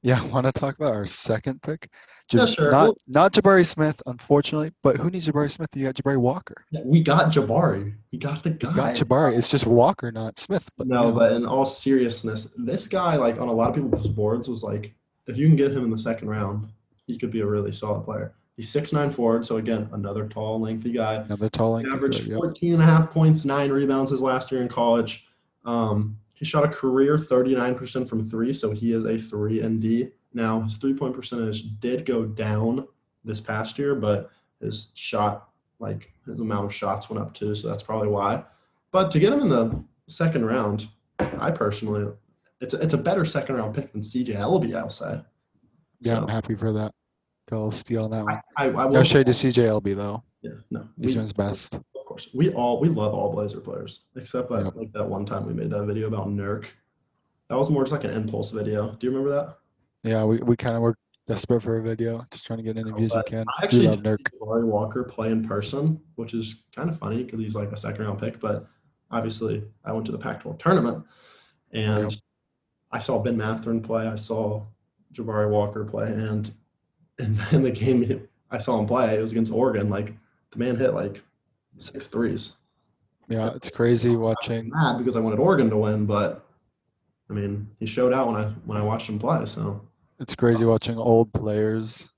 yeah, 0.07 0.23
want 0.33 0.47
to 0.47 0.53
talk 0.53 0.77
about 0.77 0.93
our 0.93 1.05
second 1.05 1.61
pick? 1.63 1.91
Yeah, 2.33 2.41
Ja- 2.43 2.47
sure. 2.47 2.71
Not 2.71 2.83
Well- 2.85 2.97
not 3.09 3.33
Jabari 3.33 3.67
Smith, 3.67 4.01
unfortunately. 4.07 4.73
But 4.83 4.97
who 4.97 5.11
needs 5.11 5.27
Jabari 5.27 5.51
Smith? 5.51 5.69
You 5.75 5.85
got 5.85 5.97
Jabari 5.97 6.17
Walker. 6.17 6.65
Yeah, 6.71 6.83
we 6.85 7.03
got 7.03 7.33
Jabari. 7.33 7.93
We 8.13 8.19
got 8.19 8.45
the 8.45 8.51
guy. 8.51 8.71
You 8.71 8.77
got 8.77 8.95
Jabari. 8.95 9.37
It's 9.37 9.51
just 9.51 9.67
Walker, 9.67 10.13
not 10.13 10.39
Smith. 10.39 10.71
But, 10.79 10.87
No, 10.87 11.01
you 11.01 11.09
know, 11.09 11.19
but 11.19 11.33
in 11.33 11.45
all 11.45 11.67
seriousness, 11.67 12.53
this 12.57 12.87
guy, 12.87 13.17
like 13.17 13.41
on 13.41 13.49
a 13.49 13.53
lot 13.53 13.69
of 13.71 13.75
people's 13.75 14.07
boards, 14.09 14.49
was 14.49 14.63
like, 14.63 14.95
if 15.27 15.37
you 15.37 15.49
can 15.49 15.57
get 15.57 15.73
him 15.73 15.83
in 15.83 15.91
the 15.91 15.99
second 15.99 16.29
round, 16.29 16.69
he 17.09 17.19
could 17.19 17.33
be 17.33 17.41
a 17.41 17.47
really 17.47 17.73
solid 17.73 18.05
player. 18.05 18.33
He's 18.57 18.73
6'9 18.73 19.13
forward, 19.13 19.45
so 19.45 19.57
again, 19.59 19.89
another 19.93 20.27
tall, 20.29 20.61
lengthy 20.61 20.93
guy. 20.93 21.17
another 21.17 21.51
tall. 21.51 21.73
Lengthy 21.73 21.91
averaged 21.93 22.21
player, 22.25 22.31
yep. 22.37 22.39
14 22.39 22.73
and 22.75 22.83
a 22.83 22.87
half 22.87 23.11
points, 23.11 23.45
nine 23.45 23.71
rebounds 23.71 24.11
his 24.13 24.23
last 24.23 24.51
year 24.51 24.63
in 24.63 24.69
college. 24.69 25.27
Um, 25.65 26.17
he 26.37 26.45
shot 26.45 26.65
a 26.65 26.69
career 26.69 27.17
39% 27.17 28.07
from 28.07 28.23
three, 28.23 28.53
so 28.53 28.71
he 28.71 28.93
is 28.93 29.07
a 29.07 29.17
three 29.17 29.63
and 29.63 29.81
D. 29.81 30.11
Now, 30.35 30.61
his 30.61 30.77
three 30.77 30.93
point 30.93 31.15
percentage 31.15 31.81
did 31.81 32.05
go 32.05 32.27
down 32.27 32.87
this 33.25 33.41
past 33.41 33.79
year, 33.79 33.95
but 33.95 34.31
his 34.61 34.93
shot, 34.95 35.49
like 35.79 36.13
his 36.27 36.39
amount 36.41 36.67
of 36.67 36.75
shots 36.75 37.09
went 37.09 37.23
up 37.23 37.33
too, 37.33 37.55
so 37.55 37.69
that's 37.69 37.83
probably 37.83 38.09
why. 38.09 38.45
But 38.93 39.11
to 39.13 39.19
get 39.19 39.33
him 39.33 39.41
in 39.41 39.49
the 39.49 39.83
second 40.09 40.45
round, 40.45 40.89
I 41.19 41.51
personally, 41.53 42.13
it's 42.61 42.75
a, 42.75 42.81
it's 42.83 42.93
a 42.95 42.99
better 42.99 43.25
second 43.25 43.55
round 43.57 43.75
pick 43.75 43.93
than 43.93 44.03
CJ 44.03 44.37
Elleby, 44.37 44.77
I'll 44.77 44.91
say. 44.91 45.23
Yeah, 46.03 46.17
So, 46.17 46.23
I'm 46.25 46.29
happy 46.29 46.55
for 46.55 46.71
that. 46.75 46.93
Got 47.49 47.69
a 47.69 47.73
steal 47.73 48.05
on 48.05 48.11
that 48.11 48.25
one. 48.27 48.41
I, 48.59 48.67
I, 48.67 48.85
I 48.85 48.89
No 48.91 49.03
shade 49.03 49.25
to 49.27 49.33
CJ 49.33 49.65
Elleby 49.69 49.97
though. 49.97 50.23
yeah, 50.43 50.51
no, 50.71 50.87
He's 51.01 51.07
we- 51.09 51.13
doing 51.15 51.23
his 51.23 51.33
best. 51.33 51.81
Course, 52.17 52.31
we 52.33 52.51
all 52.55 52.81
we 52.81 52.89
love 52.89 53.13
all 53.13 53.31
Blazer 53.31 53.61
players, 53.61 54.07
except 54.17 54.49
that 54.49 54.65
Yep. 54.65 54.75
like 54.77 54.93
that 54.93 55.07
one 55.07 55.27
time 55.27 55.45
we 55.47 55.53
made 55.53 55.69
that 55.69 55.85
video 55.85 56.07
about 56.07 56.29
Nurk. 56.29 56.65
That 57.51 57.59
was 57.59 57.69
more 57.69 57.83
just 57.83 57.93
like 57.93 58.05
an 58.05 58.11
impulse 58.11 58.53
video. 58.53 58.93
Do 58.93 59.07
you 59.07 59.11
remember 59.13 59.35
that? 59.37 59.59
Yeah, 60.03 60.25
we, 60.25 60.39
we 60.39 60.57
kind 60.57 60.75
of 60.77 60.81
were 60.81 60.97
desperate 61.29 61.61
for 61.61 61.77
a 61.77 61.83
video, 61.83 62.25
just 62.31 62.47
trying 62.47 62.57
to 62.57 62.63
get 62.63 62.79
any 62.79 62.91
views 62.93 63.15
we 63.15 63.23
can. 63.25 63.45
I 63.49 63.53
We 63.61 63.65
actually 63.65 63.87
love 63.89 64.03
did 64.03 64.19
Nurk. 64.19 64.31
Jabari 64.41 64.65
Walker 64.65 65.05
play 65.05 65.31
in 65.31 65.47
person, 65.47 66.01
which 66.15 66.33
is 66.33 66.63
kind 66.75 66.89
of 66.89 66.99
funny 66.99 67.23
because 67.23 67.39
he's 67.39 67.55
like 67.55 67.71
a 67.71 67.77
second 67.77 68.03
round 68.07 68.19
pick. 68.19 68.41
But 68.41 68.67
obviously, 69.11 69.63
I 69.85 69.93
went 69.93 70.07
to 70.07 70.13
the 70.13 70.19
Pac-12 70.19 70.59
tournament, 70.59 71.05
and 71.73 72.11
Yep. 72.13 72.21
I 72.93 72.99
saw 72.99 73.19
Ben 73.19 73.37
Mathurin 73.37 73.83
play. 73.83 74.07
I 74.09 74.15
saw 74.15 74.65
Jabari 75.13 75.51
Walker 75.51 75.85
play, 75.85 76.11
and 76.13 76.51
and 77.19 77.37
then 77.51 77.63
the 77.63 77.71
game 77.71 78.27
I 78.51 78.57
saw 78.57 78.81
him 78.81 78.87
play, 78.87 79.17
it 79.19 79.21
was 79.21 79.33
against 79.33 79.53
Oregon. 79.53 79.91
Like 79.91 80.15
the 80.53 80.59
man 80.59 80.77
hit 80.77 80.95
like 80.95 81.23
six 81.79 82.07
threes. 82.07 82.57
Yeah, 83.29 83.51
it's 83.55 83.71
crazy 83.71 84.15
watching. 84.17 84.71
mad 84.71 84.99
because 84.99 85.17
I 85.17 85.21
wanted 85.21 85.39
Oregon 85.41 85.69
to 85.71 85.77
win, 85.77 86.07
but 86.07 86.47
I 87.29 87.33
mean, 87.33 87.69
he 87.81 87.87
showed 87.87 88.13
out 88.13 88.29
when 88.29 88.37
I 88.37 88.45
when 88.67 88.79
I 88.79 88.83
watched 88.83 89.09
him 89.09 89.19
play. 89.19 89.45
So 89.47 89.81
It's 90.21 90.35
crazy 90.35 90.65
watching 90.65 90.97
old 90.97 91.33
players 91.33 92.09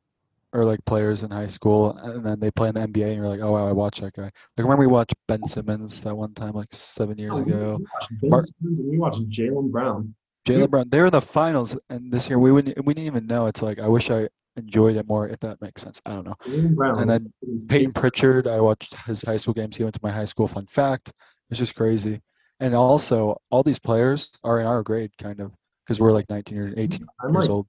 or 0.52 0.64
like 0.64 0.82
players 0.86 1.22
in 1.22 1.30
high 1.30 1.46
school, 1.46 1.96
and 1.96 2.24
then 2.24 2.40
they 2.40 2.50
play 2.50 2.68
in 2.68 2.74
the 2.74 2.80
NBA, 2.80 3.06
and 3.06 3.16
you're 3.16 3.28
like, 3.28 3.40
oh 3.40 3.52
wow, 3.52 3.66
I 3.66 3.72
watched 3.72 4.00
that 4.02 4.14
guy. 4.14 4.24
Like 4.24 4.32
remember 4.58 4.80
we 4.80 4.86
watched 4.86 5.14
Ben 5.28 5.42
Simmons 5.44 6.00
that 6.02 6.14
one 6.14 6.34
time, 6.34 6.52
like 6.54 6.68
seven 6.72 7.18
years 7.18 7.32
Oh, 7.36 7.42
ago. 7.42 7.78
we 7.78 7.84
watched 7.94 8.10
Ben 8.20 8.40
Simmons 8.40 8.78
and 8.80 8.90
we 8.90 8.98
watched 8.98 9.28
Jaylen 9.30 9.70
Brown. 9.70 10.14
Jaylen 10.46 10.70
Brown, 10.70 10.88
they 10.90 11.00
were 11.00 11.06
in 11.06 11.12
the 11.12 11.20
finals, 11.20 11.78
and 11.90 12.10
this 12.12 12.28
year 12.28 12.38
we 12.38 12.52
wouldn't, 12.52 12.82
we 12.84 12.94
didn't 12.94 13.06
even 13.06 13.26
know. 13.26 13.46
It's 13.46 13.60
like 13.62 13.78
I 13.78 13.88
wish 13.88 14.10
I 14.10 14.28
enjoyed 14.58 14.96
it 14.96 15.06
more, 15.08 15.28
if 15.28 15.38
that 15.40 15.60
makes 15.62 15.82
sense. 15.82 16.00
I 16.04 16.12
don't 16.14 16.26
know. 16.26 16.36
And 16.46 17.08
then 17.08 17.32
Payton 17.68 17.92
Pritchard, 17.92 18.46
I 18.46 18.60
watched 18.60 18.94
his 19.06 19.22
high 19.22 19.36
school 19.36 19.54
games. 19.54 19.76
He 19.76 19.84
went 19.84 19.94
to 19.94 20.00
my 20.02 20.10
high 20.10 20.24
school. 20.26 20.46
Fun 20.48 20.66
fact. 20.66 21.12
It's 21.50 21.58
just 21.58 21.74
crazy. 21.74 22.20
And 22.60 22.74
also, 22.74 23.40
all 23.50 23.62
these 23.62 23.78
players 23.78 24.30
are 24.44 24.60
in 24.60 24.66
our 24.66 24.82
grade, 24.82 25.12
kind 25.16 25.40
of, 25.40 25.52
because 25.84 26.00
we're 26.00 26.12
like 26.12 26.28
19 26.28 26.58
or 26.58 26.74
18 26.76 27.06
I'm 27.24 27.32
years 27.32 27.48
old. 27.48 27.66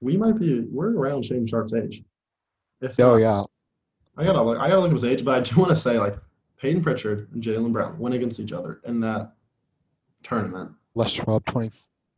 we 0.00 0.16
might 0.16 0.38
be 0.38 0.60
we're 0.60 0.96
around 0.96 1.24
Shaedon 1.24 1.48
Sharpe's 1.48 1.74
age. 1.74 2.02
If 2.80 2.98
Oh 2.98 3.12
not, 3.12 3.16
yeah, 3.18 3.44
I 4.16 4.24
gotta 4.24 4.42
look. 4.42 4.58
I 4.58 4.68
gotta 4.68 4.80
look 4.80 4.90
at 4.90 4.94
his 4.94 5.04
age, 5.04 5.24
but 5.24 5.34
I 5.36 5.40
do 5.40 5.60
want 5.60 5.70
to 5.70 5.76
say 5.76 5.98
like 5.98 6.16
Payton 6.56 6.82
Pritchard 6.82 7.28
and 7.32 7.42
Jaylen 7.42 7.72
Brown 7.72 7.98
went 7.98 8.14
against 8.14 8.40
each 8.40 8.52
other 8.52 8.80
in 8.84 9.00
that 9.00 9.34
tournament. 10.22 10.72
Les 10.94 11.10
Schwab, 11.12 11.44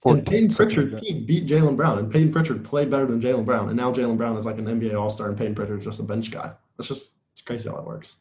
And 0.04 0.26
2014. 0.26 0.68
Payton 0.68 1.00
team 1.00 1.26
beat 1.26 1.46
Jaylen 1.46 1.76
Brown, 1.76 1.98
and 1.98 2.10
Payton 2.10 2.32
Pritchard 2.32 2.64
played 2.64 2.90
better 2.90 3.06
than 3.06 3.20
Jaylen 3.20 3.44
Brown, 3.44 3.68
and 3.68 3.76
now 3.76 3.92
Jaylen 3.92 4.16
Brown 4.16 4.36
is 4.36 4.46
like 4.46 4.58
an 4.58 4.66
NBA 4.66 4.98
All 4.98 5.10
Star, 5.10 5.28
and 5.28 5.38
Payton 5.38 5.54
Pritchard 5.54 5.78
is 5.78 5.84
just 5.84 6.00
a 6.00 6.02
bench 6.02 6.30
guy. 6.30 6.52
That's 6.76 6.88
just 6.88 7.12
crazy 7.44 7.68
how 7.68 7.76
that 7.76 7.84
works. 7.84 8.16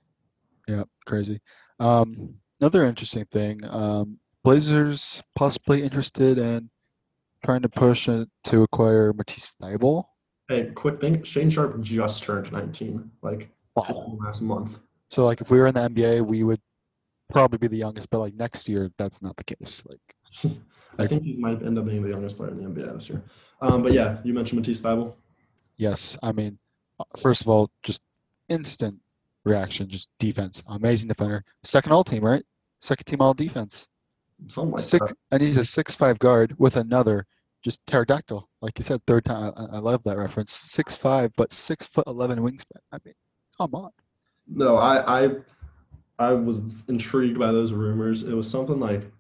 Yeah, 0.67 0.83
crazy. 1.05 1.39
Um, 1.79 2.35
another 2.59 2.85
interesting 2.85 3.25
thing, 3.25 3.61
um, 3.65 4.19
Blazers 4.43 5.23
possibly 5.35 5.83
interested 5.83 6.37
in 6.37 6.69
trying 7.43 7.61
to 7.61 7.69
push 7.69 8.07
it 8.07 8.29
to 8.45 8.63
acquire 8.63 9.13
Matisse 9.13 9.55
Thybulle. 9.61 10.05
Hey, 10.47 10.71
quick 10.75 10.99
thing: 10.99 11.17
Shaedon 11.17 11.51
Sharpe 11.51 11.81
just 11.81 12.23
turned 12.23 12.51
19, 12.51 13.09
like 13.21 13.49
last 13.75 14.41
month. 14.41 14.79
So 15.09 15.25
like 15.25 15.41
if 15.41 15.51
we 15.51 15.59
were 15.59 15.67
in 15.67 15.73
the 15.73 15.81
NBA, 15.81 16.25
we 16.25 16.43
would 16.43 16.61
probably 17.31 17.57
be 17.57 17.67
the 17.67 17.77
youngest, 17.77 18.09
but 18.09 18.19
like 18.19 18.33
next 18.35 18.67
year, 18.69 18.91
that's 18.97 19.21
not 19.21 19.35
the 19.35 19.43
case. 19.43 19.83
Like 19.87 20.53
I 20.99 21.07
think 21.07 21.23
he 21.23 21.37
might 21.37 21.61
end 21.63 21.77
up 21.79 21.85
being 21.85 22.03
the 22.03 22.09
youngest 22.09 22.37
player 22.37 22.49
in 22.51 22.55
the 22.57 22.69
NBA 22.69 22.93
this 22.93 23.09
year. 23.09 23.21
Um, 23.61 23.81
but 23.81 23.93
yeah, 23.93 24.17
you 24.23 24.33
mentioned 24.33 24.59
Matisse 24.61 24.81
Thybulle. 24.81 25.13
yes, 25.77 26.17
I 26.21 26.31
mean, 26.31 26.57
uh, 26.99 27.03
first 27.17 27.41
of 27.41 27.47
all, 27.47 27.69
just 27.83 28.01
instant 28.49 28.99
reaction, 29.45 29.87
just 29.89 30.09
defense, 30.19 30.63
amazing 30.67 31.07
defender, 31.07 31.43
second 31.63 31.91
all 31.91 32.03
team, 32.03 32.23
right? 32.23 32.43
Second 32.81 33.05
team 33.05 33.21
all 33.21 33.33
defense. 33.33 33.87
Something 34.47 34.71
like 34.71 34.79
Six, 34.81 35.09
that. 35.09 35.17
and 35.31 35.41
he's 35.41 35.57
a 35.57 35.65
six-five 35.65 36.17
guard 36.19 36.55
with 36.57 36.75
another 36.75 37.25
just 37.63 37.85
pterodactyl, 37.85 38.49
like 38.61 38.77
you 38.79 38.83
said, 38.83 38.99
third 39.05 39.23
time. 39.23 39.53
I, 39.55 39.77
I 39.77 39.79
love 39.79 40.01
that 40.03 40.17
reference. 40.17 40.51
Six-five, 40.51 41.31
but 41.37 41.53
six 41.53 41.85
foot 41.87 42.07
eleven 42.07 42.39
wingspan. 42.39 42.81
I 42.91 42.97
mean, 43.05 43.13
come 43.57 43.75
on. 43.75 43.91
No, 44.47 44.77
I, 44.77 45.25
I 45.25 45.35
I 46.17 46.33
was 46.33 46.83
intrigued 46.89 47.37
by 47.37 47.51
those 47.51 47.71
rumors. 47.71 48.23
It 48.23 48.33
was 48.33 48.49
something 48.49 48.79
like 48.79 49.11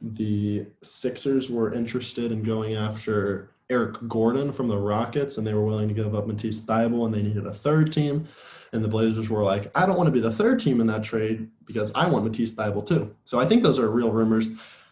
the 0.00 0.66
Sixers 0.82 1.50
were 1.50 1.72
interested 1.72 2.32
in 2.32 2.42
going 2.42 2.74
after 2.74 3.50
Eric 3.68 3.96
Gordon 4.08 4.52
from 4.52 4.68
the 4.68 4.76
Rockets, 4.76 5.38
and 5.38 5.46
they 5.46 5.54
were 5.54 5.64
willing 5.64 5.88
to 5.88 5.94
give 5.94 6.14
up 6.14 6.26
Matisse 6.26 6.60
Thybulle, 6.60 7.06
and 7.06 7.14
they 7.14 7.22
needed 7.22 7.46
a 7.46 7.52
third 7.52 7.92
team. 7.92 8.24
And 8.72 8.82
the 8.84 8.88
Blazers 8.88 9.28
were 9.28 9.42
like, 9.42 9.70
I 9.76 9.84
don't 9.84 9.96
want 9.96 10.06
to 10.06 10.12
be 10.12 10.20
the 10.20 10.30
third 10.30 10.60
team 10.60 10.80
in 10.80 10.86
that 10.86 11.02
trade 11.02 11.48
because 11.64 11.90
I 11.94 12.08
want 12.08 12.24
Matisse 12.24 12.52
Thybulle 12.52 12.86
too. 12.86 13.14
So 13.24 13.38
I 13.40 13.44
think 13.46 13.62
those 13.62 13.78
are 13.78 13.90
real 13.90 14.10
rumors. 14.10 14.48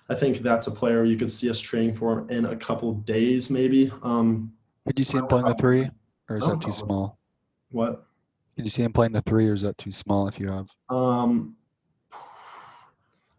I 0.09 0.15
think 0.15 0.39
that's 0.39 0.67
a 0.67 0.71
player 0.71 1.05
you 1.05 1.17
could 1.17 1.31
see 1.31 1.49
us 1.51 1.61
trading 1.61 1.95
for 1.95 2.27
in 2.31 2.47
a 2.47 2.57
couple 2.57 2.95
days, 2.95 3.51
maybe. 3.51 3.93
Um, 4.03 4.53
Could 4.87 4.99
you 4.99 5.05
see 5.05 5.19
him 5.19 5.27
playing 5.27 5.45
the 5.47 5.55
three, 5.55 5.89
or 6.29 6.37
is 6.39 6.47
No 6.47 6.55
that 6.55 6.61
too 6.65 6.73
small? 6.73 7.19
what? 7.71 8.05
Could 8.57 8.65
you 8.65 8.71
see 8.71 8.83
him 8.83 8.93
playing 8.93 9.13
the 9.13 9.23
three, 9.23 9.47
or 9.49 9.53
is 9.55 9.63
that 9.63 9.79
too 9.79 9.93
small? 9.93 10.27
If 10.27 10.41
you 10.41 10.49
have, 10.49 10.69
Um, 10.89 11.55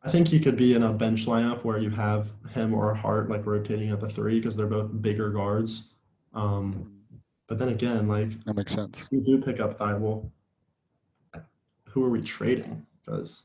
I 0.01 0.09
think 0.09 0.27
he 0.29 0.39
could 0.39 0.55
be 0.55 0.73
in 0.75 0.83
a 0.83 0.93
bench 0.93 1.25
lineup 1.25 1.63
where 1.65 1.77
you 1.77 1.89
have 1.89 2.31
him 2.53 2.73
or 2.73 2.93
Hart 2.93 3.29
like 3.29 3.45
rotating 3.45 3.89
at 3.91 3.99
the 3.99 4.09
three 4.09 4.39
because 4.39 4.55
they're 4.55 4.65
both 4.67 5.01
bigger 5.01 5.29
guards. 5.29 5.89
Um, 6.33 6.93
but 7.47 7.57
then 7.59 7.69
again, 7.69 8.07
like 8.07 8.41
that 8.45 8.55
makes 8.55 8.73
sense. 8.73 9.09
we 9.11 9.19
do 9.19 9.41
pick 9.41 9.59
up 9.59 9.77
Thybulle. 9.77 10.29
Who 11.89 12.05
are 12.05 12.09
we 12.09 12.21
trading? 12.21 12.85
Because 13.03 13.43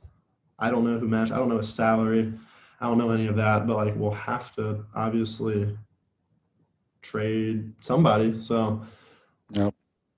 I 0.59 0.71
don't 0.71 0.85
know 0.85 0.99
who 0.99 1.09
match. 1.09 1.33
I 1.33 1.37
don't 1.39 1.49
know 1.49 1.57
his 1.57 1.73
salary. 1.73 2.33
I 2.81 2.87
don't 2.87 2.99
know 2.99 3.11
any 3.11 3.27
of 3.27 3.37
that. 3.37 3.67
But 3.67 3.77
like 3.77 3.97
we'll 3.97 4.13
have 4.13 4.55
to 4.57 4.85
obviously 4.95 5.77
trade 7.03 7.73
somebody. 7.81 8.41
So 8.43 8.83
Yep. 9.51 9.75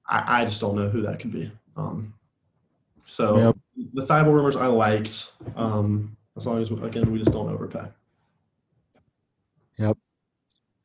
I, 0.08 0.42
I 0.42 0.44
just 0.44 0.60
don't 0.60 0.76
know 0.76 0.88
who 0.88 1.02
that 1.02 1.18
could 1.18 1.32
be. 1.32 1.50
Um, 1.76 2.12
so 3.06 3.38
Yep. 3.38 3.56
the 3.94 4.06
Thybulle 4.06 4.34
rumors 4.34 4.56
I 4.56 4.66
liked. 4.66 5.32
Um, 5.54 6.15
as 6.36 6.46
long 6.46 6.60
as 6.60 6.70
again 6.70 7.10
we 7.10 7.18
just 7.18 7.32
don't 7.32 7.48
overpay. 7.50 7.88
Yep. 9.78 9.98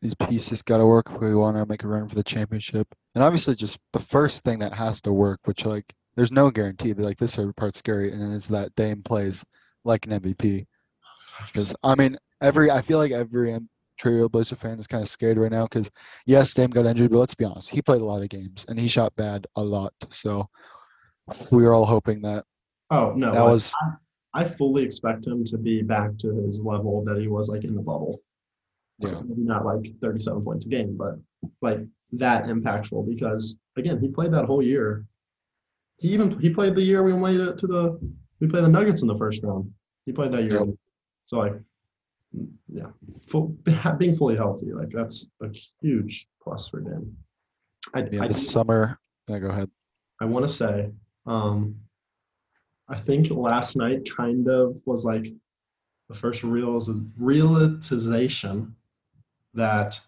These 0.01 0.15
pieces 0.15 0.61
got 0.61 0.79
to 0.79 0.85
work 0.85 1.11
if 1.11 1.21
we 1.21 1.35
want 1.35 1.57
to 1.57 1.65
make 1.65 1.83
a 1.83 1.87
run 1.87 2.07
for 2.07 2.15
the 2.15 2.23
championship. 2.23 2.87
And 3.13 3.23
obviously, 3.23 3.55
just 3.55 3.77
the 3.93 3.99
first 3.99 4.43
thing 4.43 4.59
that 4.59 4.73
has 4.73 5.01
to 5.01 5.13
work, 5.13 5.39
which 5.45 5.65
like 5.65 5.93
there's 6.15 6.31
no 6.31 6.49
guarantee. 6.49 6.93
But 6.93 7.05
like 7.05 7.17
this 7.17 7.37
part's 7.55 7.77
scary, 7.77 8.11
and 8.11 8.21
then 8.21 8.31
it's 8.31 8.47
that 8.47 8.75
Dame 8.75 9.03
plays 9.03 9.45
like 9.83 10.05
an 10.07 10.19
MVP. 10.19 10.65
Because 11.47 11.75
I 11.83 11.95
mean, 11.95 12.17
every 12.41 12.71
I 12.71 12.81
feel 12.81 12.97
like 12.97 13.11
every 13.11 13.53
M- 13.53 13.69
Trail 13.97 14.27
Blazer 14.27 14.55
fan 14.55 14.79
is 14.79 14.87
kind 14.87 15.03
of 15.03 15.09
scared 15.09 15.37
right 15.37 15.51
now. 15.51 15.65
Because 15.65 15.91
yes, 16.25 16.53
Dame 16.53 16.71
got 16.71 16.87
injured, 16.87 17.11
but 17.11 17.19
let's 17.19 17.35
be 17.35 17.45
honest, 17.45 17.69
he 17.69 17.81
played 17.81 18.01
a 18.01 18.05
lot 18.05 18.23
of 18.23 18.29
games 18.29 18.65
and 18.69 18.79
he 18.79 18.87
shot 18.87 19.15
bad 19.15 19.45
a 19.55 19.63
lot. 19.63 19.93
So 20.09 20.49
we 21.51 21.61
were 21.61 21.73
all 21.73 21.85
hoping 21.85 22.21
that 22.23 22.45
Oh 22.91 23.13
no, 23.15 23.31
that 23.31 23.43
was 23.43 23.73
I 24.33 24.45
fully 24.45 24.83
expect 24.83 25.27
him 25.27 25.43
to 25.45 25.57
be 25.57 25.81
back 25.81 26.17
to 26.19 26.33
his 26.45 26.61
level 26.61 27.03
that 27.05 27.17
he 27.19 27.27
was 27.27 27.49
like 27.49 27.63
in 27.63 27.75
the 27.75 27.81
bubble. 27.81 28.21
yeah. 28.99 29.21
Maybe 29.25 29.41
not 29.41 29.65
like 29.65 29.93
37 30.01 30.43
points 30.43 30.65
a 30.65 30.69
game, 30.69 30.95
but 30.97 31.15
like 31.61 31.79
that 32.13 32.45
impactful 32.45 33.09
because 33.09 33.57
again, 33.77 33.99
he 33.99 34.07
played 34.07 34.33
that 34.33 34.45
whole 34.45 34.61
year. 34.61 35.05
He 35.97 36.09
even 36.09 36.39
he 36.39 36.49
played 36.49 36.75
the 36.75 36.81
year 36.81 37.03
we 37.03 37.13
made 37.13 37.39
it 37.39 37.57
to 37.59 37.67
the 37.67 37.99
we 38.39 38.47
played 38.47 38.63
the 38.63 38.69
Nuggets 38.69 39.01
in 39.01 39.07
the 39.07 39.17
first 39.17 39.43
round. 39.43 39.71
He 40.05 40.11
played 40.11 40.31
that 40.31 40.43
year. 40.43 40.65
Yep. 40.65 40.75
So 41.25 41.37
like 41.37 41.53
yeah, 42.71 42.87
full, 43.27 43.55
being 43.97 44.15
fully 44.15 44.35
healthy, 44.35 44.71
like 44.71 44.89
that's 44.89 45.27
a 45.41 45.49
huge 45.81 46.27
plus 46.41 46.67
for 46.67 46.79
Dame. 46.79 47.15
I, 47.93 48.07
Yeah, 48.11 48.23
I, 48.23 48.27
this 48.27 48.49
summer. 48.49 48.99
Yeah, 49.27 49.39
go 49.39 49.49
ahead. 49.49 49.69
I 50.19 50.25
want 50.25 50.47
to 50.47 50.49
say, 50.49 50.91
um, 51.25 51.75
I 52.91 52.97
think 52.97 53.29
last 53.31 53.77
night 53.77 54.01
kind 54.15 54.49
of 54.49 54.81
was 54.85 55.05
like 55.05 55.33
the 56.09 56.15
first 56.15 56.43
real 56.43 56.81
realization 57.17 58.75
that 59.53 59.99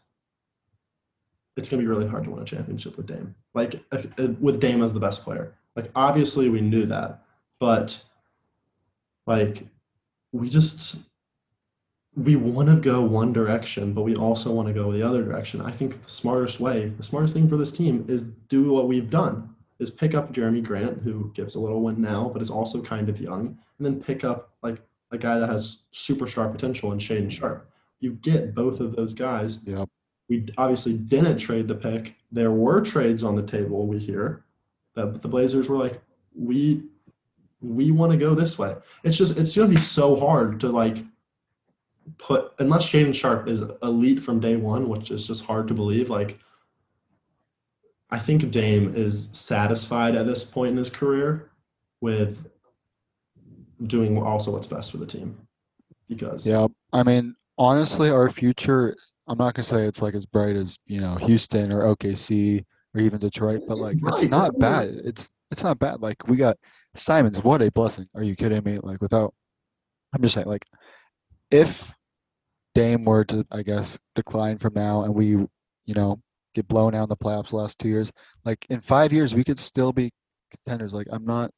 it's 1.55 1.69
going 1.69 1.81
to 1.81 1.85
be 1.85 1.89
really 1.89 2.07
hard 2.07 2.25
to 2.25 2.29
win 2.29 2.43
a 2.43 2.45
championship 2.45 2.97
with 2.97 3.07
Dame. 3.07 3.35
Like 3.53 3.81
with 4.41 4.59
Dame 4.59 4.83
as 4.83 4.91
the 4.91 4.99
best 4.99 5.23
player. 5.23 5.53
Like 5.77 5.91
obviously 5.95 6.49
we 6.49 6.59
knew 6.59 6.85
that, 6.87 7.23
but 7.57 8.03
like 9.25 9.65
we 10.33 10.49
just 10.49 10.97
we 12.15 12.35
want 12.35 12.67
to 12.67 12.75
go 12.75 13.01
one 13.01 13.31
direction, 13.31 13.93
but 13.93 14.01
we 14.03 14.15
also 14.15 14.51
want 14.51 14.67
to 14.67 14.73
go 14.73 14.91
the 14.91 15.01
other 15.01 15.23
direction. 15.23 15.61
I 15.61 15.71
think 15.71 16.03
the 16.03 16.09
smartest 16.09 16.59
way, 16.59 16.89
the 16.89 17.01
smartest 17.03 17.33
thing 17.33 17.47
for 17.47 17.55
this 17.55 17.71
team 17.71 18.05
is 18.09 18.23
do 18.23 18.73
what 18.73 18.87
we've 18.87 19.09
done 19.09 19.52
is 19.83 19.91
pick 19.91 20.15
up 20.15 20.33
Jerami 20.33 20.63
Grant, 20.63 21.03
who 21.03 21.31
gives 21.33 21.55
a 21.55 21.59
little 21.59 21.81
win 21.81 22.01
now, 22.01 22.29
but 22.33 22.41
is 22.41 22.49
also 22.49 22.81
kind 22.81 23.09
of 23.09 23.21
young, 23.21 23.59
and 23.77 23.85
then 23.85 24.01
pick 24.01 24.23
up 24.23 24.53
like 24.63 24.81
a 25.11 25.17
guy 25.17 25.37
that 25.37 25.49
has 25.49 25.83
superstar 25.93 26.51
potential 26.51 26.91
in 26.91 26.97
Shaedon 26.97 27.29
Sharpe. 27.29 27.69
You 27.99 28.13
get 28.13 28.55
both 28.55 28.79
of 28.79 28.95
those 28.95 29.13
guys. 29.13 29.59
We 30.29 30.47
obviously 30.57 30.97
didn't 30.97 31.37
trade 31.37 31.67
the 31.67 31.75
pick. 31.75 32.15
There 32.31 32.51
were 32.51 32.81
trades 32.81 33.23
on 33.23 33.35
the 33.35 33.43
table. 33.43 33.85
We 33.85 33.99
hear 33.99 34.45
that 34.95 35.21
the 35.21 35.27
Blazers 35.27 35.69
were 35.69 35.77
like, 35.77 36.01
we 36.35 36.83
we 37.61 37.91
want 37.91 38.11
to 38.11 38.17
go 38.17 38.35
this 38.35 38.59
way. 38.59 38.75
It's 39.03 39.17
just 39.17 39.37
it's 39.37 39.53
to 39.53 39.67
be 39.67 39.77
so 39.77 40.19
hard 40.19 40.59
to 40.61 40.69
like 40.69 41.03
put 42.17 42.53
unless 42.59 42.89
Shaedon 42.89 43.15
Sharpe 43.15 43.47
is 43.47 43.63
elite 43.81 44.21
from 44.21 44.39
day 44.39 44.55
one, 44.55 44.89
which 44.89 45.11
is 45.11 45.27
just 45.27 45.45
hard 45.45 45.67
to 45.67 45.73
believe. 45.73 46.09
Like 46.09 46.39
I 48.13 48.19
think 48.19 48.51
Dame 48.51 48.93
is 48.95 49.29
satisfied 49.31 50.15
at 50.15 50.27
this 50.27 50.43
point 50.43 50.69
in 50.69 50.77
his 50.77 50.91
career 50.91 51.49
with 51.99 52.47
doing 53.87 54.21
also 54.21 54.51
what's 54.51 54.67
best 54.67 54.91
for 54.91 54.97
the 54.97 55.05
team. 55.07 55.35
Because 56.07 56.45
Yeah, 56.45 56.67
I 56.93 57.01
mean, 57.01 57.35
honestly, 57.57 58.11
our 58.11 58.29
future, 58.29 58.95
I'm 59.27 59.39
not 59.39 59.55
gonna 59.55 59.63
say 59.63 59.87
it's 59.87 60.03
like 60.03 60.13
as 60.13 60.27
bright 60.27 60.55
as, 60.55 60.77
you 60.85 61.01
know, 61.01 61.15
Houston 61.15 61.71
or 61.71 61.87
OKC 61.87 62.63
or 62.93 63.01
even 63.01 63.19
Detroit, 63.19 63.63
but 63.67 63.79
like 63.79 63.97
it's 63.99 64.21
it's 64.21 64.31
not 64.31 64.59
bad. 64.59 64.89
It's 65.03 65.31
it's 65.49 65.63
not 65.63 65.79
bad. 65.79 66.01
Like 66.01 66.27
we 66.27 66.37
got 66.37 66.55
Simons, 66.93 67.43
what 67.43 67.63
a 67.63 67.71
blessing. 67.71 68.05
Are 68.13 68.21
you 68.21 68.35
kidding 68.35 68.63
me? 68.63 68.77
Like 68.77 69.01
without 69.01 69.33
I'm 70.13 70.21
just 70.21 70.35
saying, 70.35 70.45
like 70.45 70.67
if 71.49 71.91
Dame 72.75 73.05
were 73.05 73.23
to, 73.23 73.43
I 73.49 73.63
guess, 73.63 73.97
decline 74.13 74.59
from 74.59 74.75
now 74.75 75.01
and 75.01 75.15
we, 75.15 75.29
you 75.29 75.49
know, 75.95 76.21
get 76.53 76.67
blown 76.67 76.95
out 76.95 77.03
in 77.03 77.09
the 77.09 77.17
playoffs 77.17 77.49
the 77.49 77.57
last 77.57 77.79
two 77.79 77.89
years. 77.89 78.11
Like 78.45 78.65
in 78.69 78.79
five 78.81 79.13
years, 79.13 79.33
we 79.33 79.43
could 79.43 79.59
still 79.59 79.93
be 79.93 80.11
contenders. 80.51 80.93
Like 80.93 81.07
I'm 81.11 81.25
not 81.25 81.51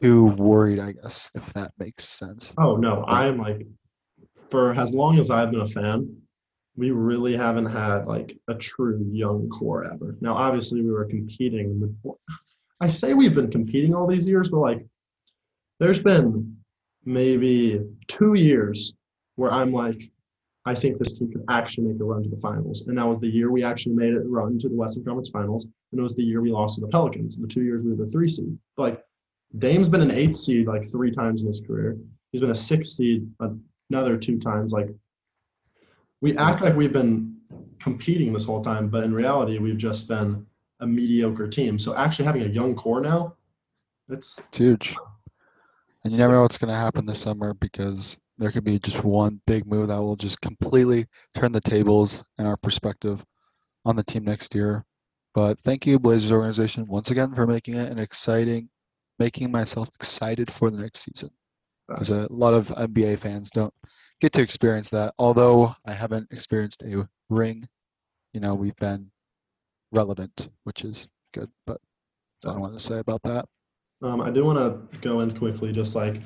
too 0.00 0.26
worried, 0.26 0.78
I 0.78 0.92
guess, 0.92 1.30
if 1.34 1.52
that 1.54 1.72
makes 1.78 2.04
sense. 2.08 2.54
Oh 2.58 2.76
no, 2.76 3.04
I'm 3.06 3.38
like 3.38 3.66
for 4.50 4.72
as 4.72 4.92
long 4.92 5.18
as 5.18 5.30
I've 5.30 5.50
been 5.50 5.62
a 5.62 5.66
fan, 5.66 6.14
we 6.76 6.90
really 6.90 7.36
haven't 7.36 7.66
had 7.66 8.06
like 8.06 8.36
a 8.48 8.54
true 8.54 9.04
young 9.10 9.48
core 9.48 9.84
ever. 9.84 10.16
Now, 10.20 10.34
obviously, 10.34 10.82
we 10.82 10.90
were 10.90 11.04
competing. 11.04 11.80
With, 11.80 12.16
I 12.80 12.88
say 12.88 13.14
we've 13.14 13.34
been 13.34 13.50
competing 13.50 13.94
all 13.94 14.06
these 14.06 14.28
years, 14.28 14.50
but 14.50 14.60
like, 14.60 14.86
there's 15.80 15.98
been 15.98 16.56
maybe 17.04 17.80
two 18.08 18.34
years 18.34 18.94
where 19.36 19.50
I'm 19.50 19.72
like, 19.72 20.10
I 20.64 20.74
think 20.74 20.98
this 20.98 21.18
team 21.18 21.32
could 21.32 21.44
actually 21.48 21.88
make 21.88 22.00
a 22.00 22.04
run 22.04 22.22
to 22.22 22.28
the 22.28 22.36
finals. 22.36 22.86
And 22.86 22.96
that 22.96 23.08
was 23.08 23.18
the 23.18 23.28
year 23.28 23.50
we 23.50 23.64
actually 23.64 23.94
made 23.94 24.14
it 24.14 24.22
run 24.26 24.58
to 24.60 24.68
the 24.68 24.76
Western 24.76 25.04
Conference 25.04 25.30
Finals. 25.30 25.66
And 25.90 25.98
it 25.98 26.02
was 26.02 26.14
the 26.14 26.22
year 26.22 26.40
we 26.40 26.52
lost 26.52 26.76
to 26.76 26.80
the 26.82 26.88
Pelicans. 26.88 27.36
The 27.36 27.48
two 27.48 27.62
years 27.62 27.84
we 27.84 27.90
were 27.90 28.04
the 28.04 28.10
three 28.10 28.28
seed. 28.28 28.56
But 28.76 28.82
like 28.82 29.04
Dame's 29.58 29.88
been 29.88 30.02
an 30.02 30.12
eight 30.12 30.36
seed 30.36 30.66
like 30.66 30.90
three 30.90 31.10
times 31.10 31.42
in 31.42 31.48
his 31.48 31.60
career. 31.60 31.98
He's 32.30 32.40
been 32.40 32.50
a 32.50 32.54
six 32.54 32.92
seed 32.92 33.28
another 33.90 34.16
two 34.16 34.38
times. 34.38 34.72
Like 34.72 34.88
we 36.20 36.36
act 36.38 36.62
like 36.62 36.76
we've 36.76 36.92
been 36.92 37.36
competing 37.80 38.32
this 38.32 38.44
whole 38.44 38.62
time, 38.62 38.88
but 38.88 39.04
in 39.04 39.12
reality, 39.12 39.58
we've 39.58 39.76
just 39.76 40.08
been 40.08 40.46
a 40.80 40.86
mediocre 40.86 41.48
team. 41.48 41.78
So 41.78 41.94
actually 41.96 42.24
having 42.24 42.42
a 42.42 42.46
young 42.46 42.74
core 42.74 43.00
now, 43.00 43.34
it's, 44.08 44.38
it's 44.38 44.58
huge. 44.58 44.96
And 46.04 46.12
you 46.12 46.18
never 46.18 46.32
know 46.32 46.42
what's 46.42 46.58
going 46.58 46.70
to 46.72 46.76
happen 46.76 47.06
this 47.06 47.20
summer 47.20 47.54
because 47.54 48.18
there 48.38 48.50
could 48.50 48.64
be 48.64 48.78
just 48.78 49.04
one 49.04 49.40
big 49.46 49.66
move 49.66 49.88
that 49.88 50.00
will 50.00 50.16
just 50.16 50.40
completely 50.40 51.06
turn 51.34 51.52
the 51.52 51.60
tables 51.60 52.24
and 52.38 52.46
our 52.48 52.56
perspective 52.56 53.24
on 53.84 53.96
the 53.96 54.04
team 54.04 54.24
next 54.24 54.54
year. 54.54 54.84
But 55.34 55.58
thank 55.60 55.86
you, 55.86 55.98
Blazers 55.98 56.32
organization, 56.32 56.86
once 56.86 57.10
again 57.10 57.34
for 57.34 57.46
making 57.46 57.74
it 57.74 57.90
an 57.90 57.98
exciting, 57.98 58.68
making 59.18 59.50
myself 59.50 59.88
excited 59.94 60.50
for 60.50 60.70
the 60.70 60.78
next 60.78 61.00
season. 61.00 61.30
Because 61.88 62.10
a 62.10 62.26
lot 62.30 62.54
of 62.54 62.68
NBA 62.68 63.18
fans 63.18 63.50
don't 63.50 63.72
get 64.20 64.32
to 64.32 64.42
experience 64.42 64.90
that. 64.90 65.14
Although 65.18 65.74
I 65.86 65.92
haven't 65.92 66.28
experienced 66.30 66.82
a 66.82 67.08
ring, 67.28 67.66
you 68.32 68.40
know, 68.40 68.54
we've 68.54 68.76
been 68.76 69.10
relevant, 69.90 70.48
which 70.64 70.84
is 70.84 71.08
good. 71.32 71.50
But 71.66 71.78
that's 72.42 72.50
all 72.50 72.56
I 72.56 72.60
want 72.60 72.74
to 72.74 72.80
say 72.80 72.98
about 72.98 73.22
that. 73.22 73.46
Um, 74.02 74.20
I 74.20 74.30
do 74.30 74.44
want 74.44 74.58
to 74.58 74.98
go 74.98 75.20
in 75.20 75.36
quickly, 75.36 75.72
just 75.72 75.94
like 75.94 76.22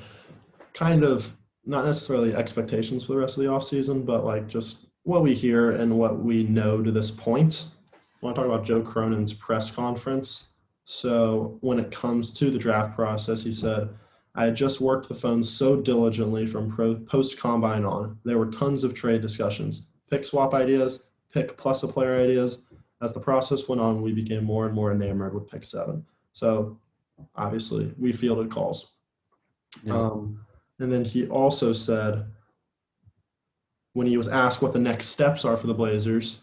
kind 0.73 1.03
of 1.03 1.35
not 1.67 1.85
necessarily 1.85 2.33
expectations 2.33 3.05
for 3.05 3.13
the 3.13 3.19
rest 3.19 3.37
of 3.37 3.43
the 3.43 3.49
offseason, 3.49 4.05
but 4.05 4.23
like 4.23 4.47
just 4.47 4.87
what 5.03 5.21
we 5.21 5.33
hear 5.33 5.71
and 5.71 5.97
what 5.97 6.19
we 6.19 6.43
know 6.43 6.81
to 6.81 6.91
this 6.91 7.11
point. 7.11 7.67
I 7.93 7.97
want 8.25 8.35
to 8.35 8.41
talk 8.41 8.49
about 8.51 8.65
Joe 8.65 8.81
Cronin's 8.81 9.33
press 9.33 9.69
conference. 9.69 10.49
So, 10.85 11.57
when 11.61 11.79
it 11.79 11.91
comes 11.91 12.31
to 12.31 12.49
the 12.49 12.57
draft 12.57 12.95
process, 12.95 13.43
he 13.43 13.51
said, 13.51 13.89
I 14.35 14.45
had 14.45 14.55
just 14.55 14.79
worked 14.79 15.09
the 15.09 15.15
phone 15.15 15.43
so 15.43 15.81
diligently 15.81 16.47
from 16.47 16.71
post 17.05 17.37
combine 17.37 17.83
on. 17.83 18.17
There 18.23 18.37
were 18.37 18.51
tons 18.51 18.85
of 18.85 18.93
trade 18.93 19.21
discussions, 19.21 19.87
pick 20.09 20.23
swap 20.23 20.53
ideas, 20.53 21.03
pick 21.33 21.57
plus 21.57 21.83
a 21.83 21.87
player 21.87 22.15
ideas. 22.15 22.63
As 23.01 23.13
the 23.13 23.19
process 23.19 23.67
went 23.67 23.81
on, 23.81 24.01
we 24.01 24.13
became 24.13 24.45
more 24.45 24.65
and 24.65 24.73
more 24.73 24.93
enamored 24.93 25.33
with 25.33 25.49
pick 25.49 25.65
seven. 25.65 26.05
So, 26.31 26.79
obviously, 27.35 27.93
we 27.97 28.13
fielded 28.13 28.49
calls. 28.49 28.93
Yeah. 29.83 29.93
Um, 29.93 30.46
and 30.79 30.91
then 30.91 31.03
he 31.03 31.27
also 31.27 31.73
said, 31.73 32.25
when 33.93 34.07
he 34.07 34.17
was 34.17 34.27
asked 34.27 34.61
what 34.61 34.73
the 34.73 34.79
next 34.79 35.07
steps 35.07 35.43
are 35.43 35.57
for 35.57 35.67
the 35.67 35.73
Blazers, 35.73 36.41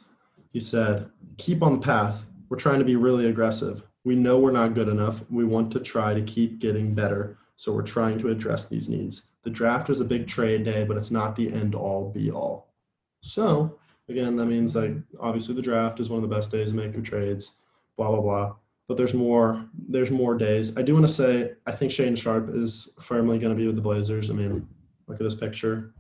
he 0.51 0.61
said, 0.61 1.09
keep 1.39 1.63
on 1.63 1.75
the 1.75 1.85
path. 1.87 2.25
We're 2.49 2.57
trying 2.57 2.81
to 2.81 2.85
be 2.85 2.97
really 2.97 3.29
aggressive. 3.29 3.83
We 4.05 4.17
know 4.17 4.39
we're 4.39 4.51
not 4.51 4.75
good 4.75 4.89
enough. 4.89 5.25
We 5.31 5.45
want 5.45 5.71
to 5.73 5.81
try 5.81 6.15
to 6.15 6.23
keep 6.23 6.59
getting 6.59 6.95
better. 6.95 7.39
So 7.57 7.73
we're 7.73 7.83
trying 7.83 8.19
to 8.19 8.29
address 8.29 8.67
these 8.67 8.89
needs. 8.89 9.31
The 9.45 9.51
draft 9.51 9.89
was 9.89 10.01
a 10.01 10.05
big 10.05 10.27
trade 10.27 10.65
day, 10.65 10.85
but 10.85 10.97
it's 10.97 11.11
not 11.11 11.37
the 11.37 11.53
end 11.53 11.75
all 11.75 12.11
be 12.11 12.31
all. 12.31 12.75
So 13.21 13.79
again, 14.09 14.37
that 14.37 14.47
means 14.47 14.75
like 14.75 14.97
obviously 15.21 15.55
the 15.55 15.63
draft 15.63 16.01
is 16.01 16.11
one 16.11 16.23
of 16.23 16.29
the 16.29 16.35
best 16.35 16.51
days 16.51 16.71
to 16.71 16.77
make 16.77 16.93
your 16.93 17.03
trades, 17.03 17.57
blah 17.97 18.11
blah 18.11 18.21
blah 18.21 18.55
but 18.89 18.97
there's 18.97 19.15
more 19.15 19.65
there's 19.89 20.11
more 20.11 20.37
days. 20.37 20.77
I 20.77 20.83
do 20.83 20.95
want 20.95 21.07
to 21.07 21.13
say 21.13 21.53
I 21.67 21.73
think 21.73 21.93
Shaedon 21.93 22.17
Sharpe 22.17 22.51
is 22.51 22.89
firmly 23.01 23.39
going 23.39 23.55
to 23.55 23.57
be 23.57 23.67
with 23.67 23.77
the 23.77 23.83
Blazers. 23.83 24.31
I 24.31 24.35
mean, 24.35 24.67
look 25.07 25.21
at 25.21 25.25
this 25.25 25.35
picture. 25.35 25.95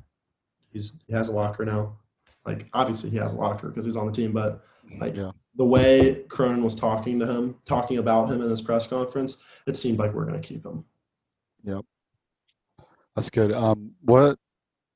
He's 0.70 1.03
he 1.07 1.14
has 1.14 1.29
a 1.29 1.33
locker 1.33 1.64
now. 1.64 1.97
Like 2.44 2.68
obviously 2.73 3.11
he 3.11 3.16
has 3.16 3.33
a 3.33 3.37
locker 3.37 3.68
because 3.68 3.85
he's 3.85 3.97
on 3.97 4.07
the 4.07 4.12
team, 4.12 4.33
but 4.33 4.62
like 4.99 5.16
yeah. 5.16 5.31
the 5.57 5.64
way 5.64 6.25
Cronin 6.29 6.62
was 6.62 6.75
talking 6.75 7.18
to 7.20 7.27
him, 7.27 7.57
talking 7.64 7.99
about 7.99 8.31
him 8.31 8.42
in 8.42 8.51
his 8.51 8.61
press 8.61 8.87
conference, 8.87 9.38
it 9.66 9.77
seemed 9.77 9.99
like 9.99 10.12
we're 10.12 10.27
going 10.27 10.40
to 10.40 10.47
keep 10.47 10.64
him. 10.64 10.85
Yep, 11.64 11.85
that's 13.16 13.31
good. 13.31 13.53
Um, 13.53 13.92
what 14.03 14.38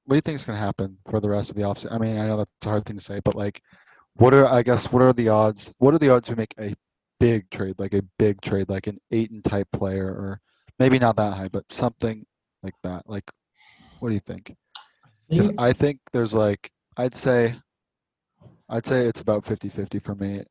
what 0.05 0.15
do 0.15 0.17
you 0.17 0.21
think 0.21 0.37
is 0.37 0.45
going 0.45 0.59
to 0.59 0.65
happen 0.65 0.99
for 1.11 1.21
the 1.21 1.29
rest 1.29 1.51
of 1.51 1.57
the 1.57 1.63
offseason? 1.63 1.93
I 1.93 1.99
mean, 1.99 2.19
I 2.19 2.27
know 2.27 2.39
that's 2.39 2.67
a 2.67 2.69
hard 2.69 2.85
thing 2.85 2.97
to 2.97 3.03
say, 3.03 3.21
but 3.25 3.35
like, 3.35 3.63
what 4.15 4.35
are 4.35 4.47
I 4.47 4.63
guess 4.63 4.93
what 4.93 5.01
are 5.01 5.15
the 5.15 5.31
odds? 5.31 5.73
What 5.79 5.95
are 5.95 5.99
the 5.99 6.11
odds 6.11 6.29
we 6.29 6.37
make 6.37 6.55
a 6.59 6.75
big 7.21 7.49
trade, 7.51 7.77
like 7.79 7.95
a 7.95 8.03
big 8.19 8.41
trade, 8.41 8.69
like 8.69 8.87
an 8.87 8.99
Ayton 9.11 9.43
type 9.43 9.69
player, 9.73 10.07
or 10.07 10.41
maybe 10.79 10.99
not 10.99 11.17
that 11.17 11.35
high, 11.35 11.49
but 11.49 11.71
something 11.71 12.25
like 12.63 12.75
that. 12.83 13.09
Like, 13.09 13.31
what 14.01 14.09
do 14.09 14.15
you 14.15 14.21
think? 14.21 14.55
Because 15.29 15.51
I 15.59 15.73
think 15.73 16.01
there's 16.13 16.35
like, 16.35 16.71
I'd 16.97 17.15
say, 17.15 17.55
I'd 18.69 18.87
say 18.87 19.07
it's 19.07 19.21
about 19.21 19.45
50-50 19.45 20.01
for 20.01 20.15
me. 20.15 20.43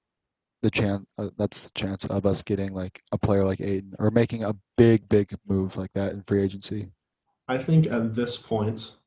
The 0.64 0.72
chance 0.72 1.06
uh, 1.20 1.30
that's 1.38 1.66
the 1.66 1.72
chance 1.76 2.06
of 2.06 2.26
us 2.26 2.42
getting 2.42 2.74
like 2.74 3.00
a 3.12 3.18
player 3.18 3.46
like 3.46 3.62
Ayton 3.62 3.94
or 4.00 4.10
making 4.10 4.44
a 4.44 4.56
big, 4.76 5.08
big 5.08 5.32
move 5.48 5.78
like 5.78 5.92
that 5.94 6.14
in 6.14 6.24
free 6.24 6.42
agency. 6.42 6.90
I 7.48 7.60
think 7.60 7.88
at 7.88 8.16
this 8.16 8.38
point, 8.38 8.98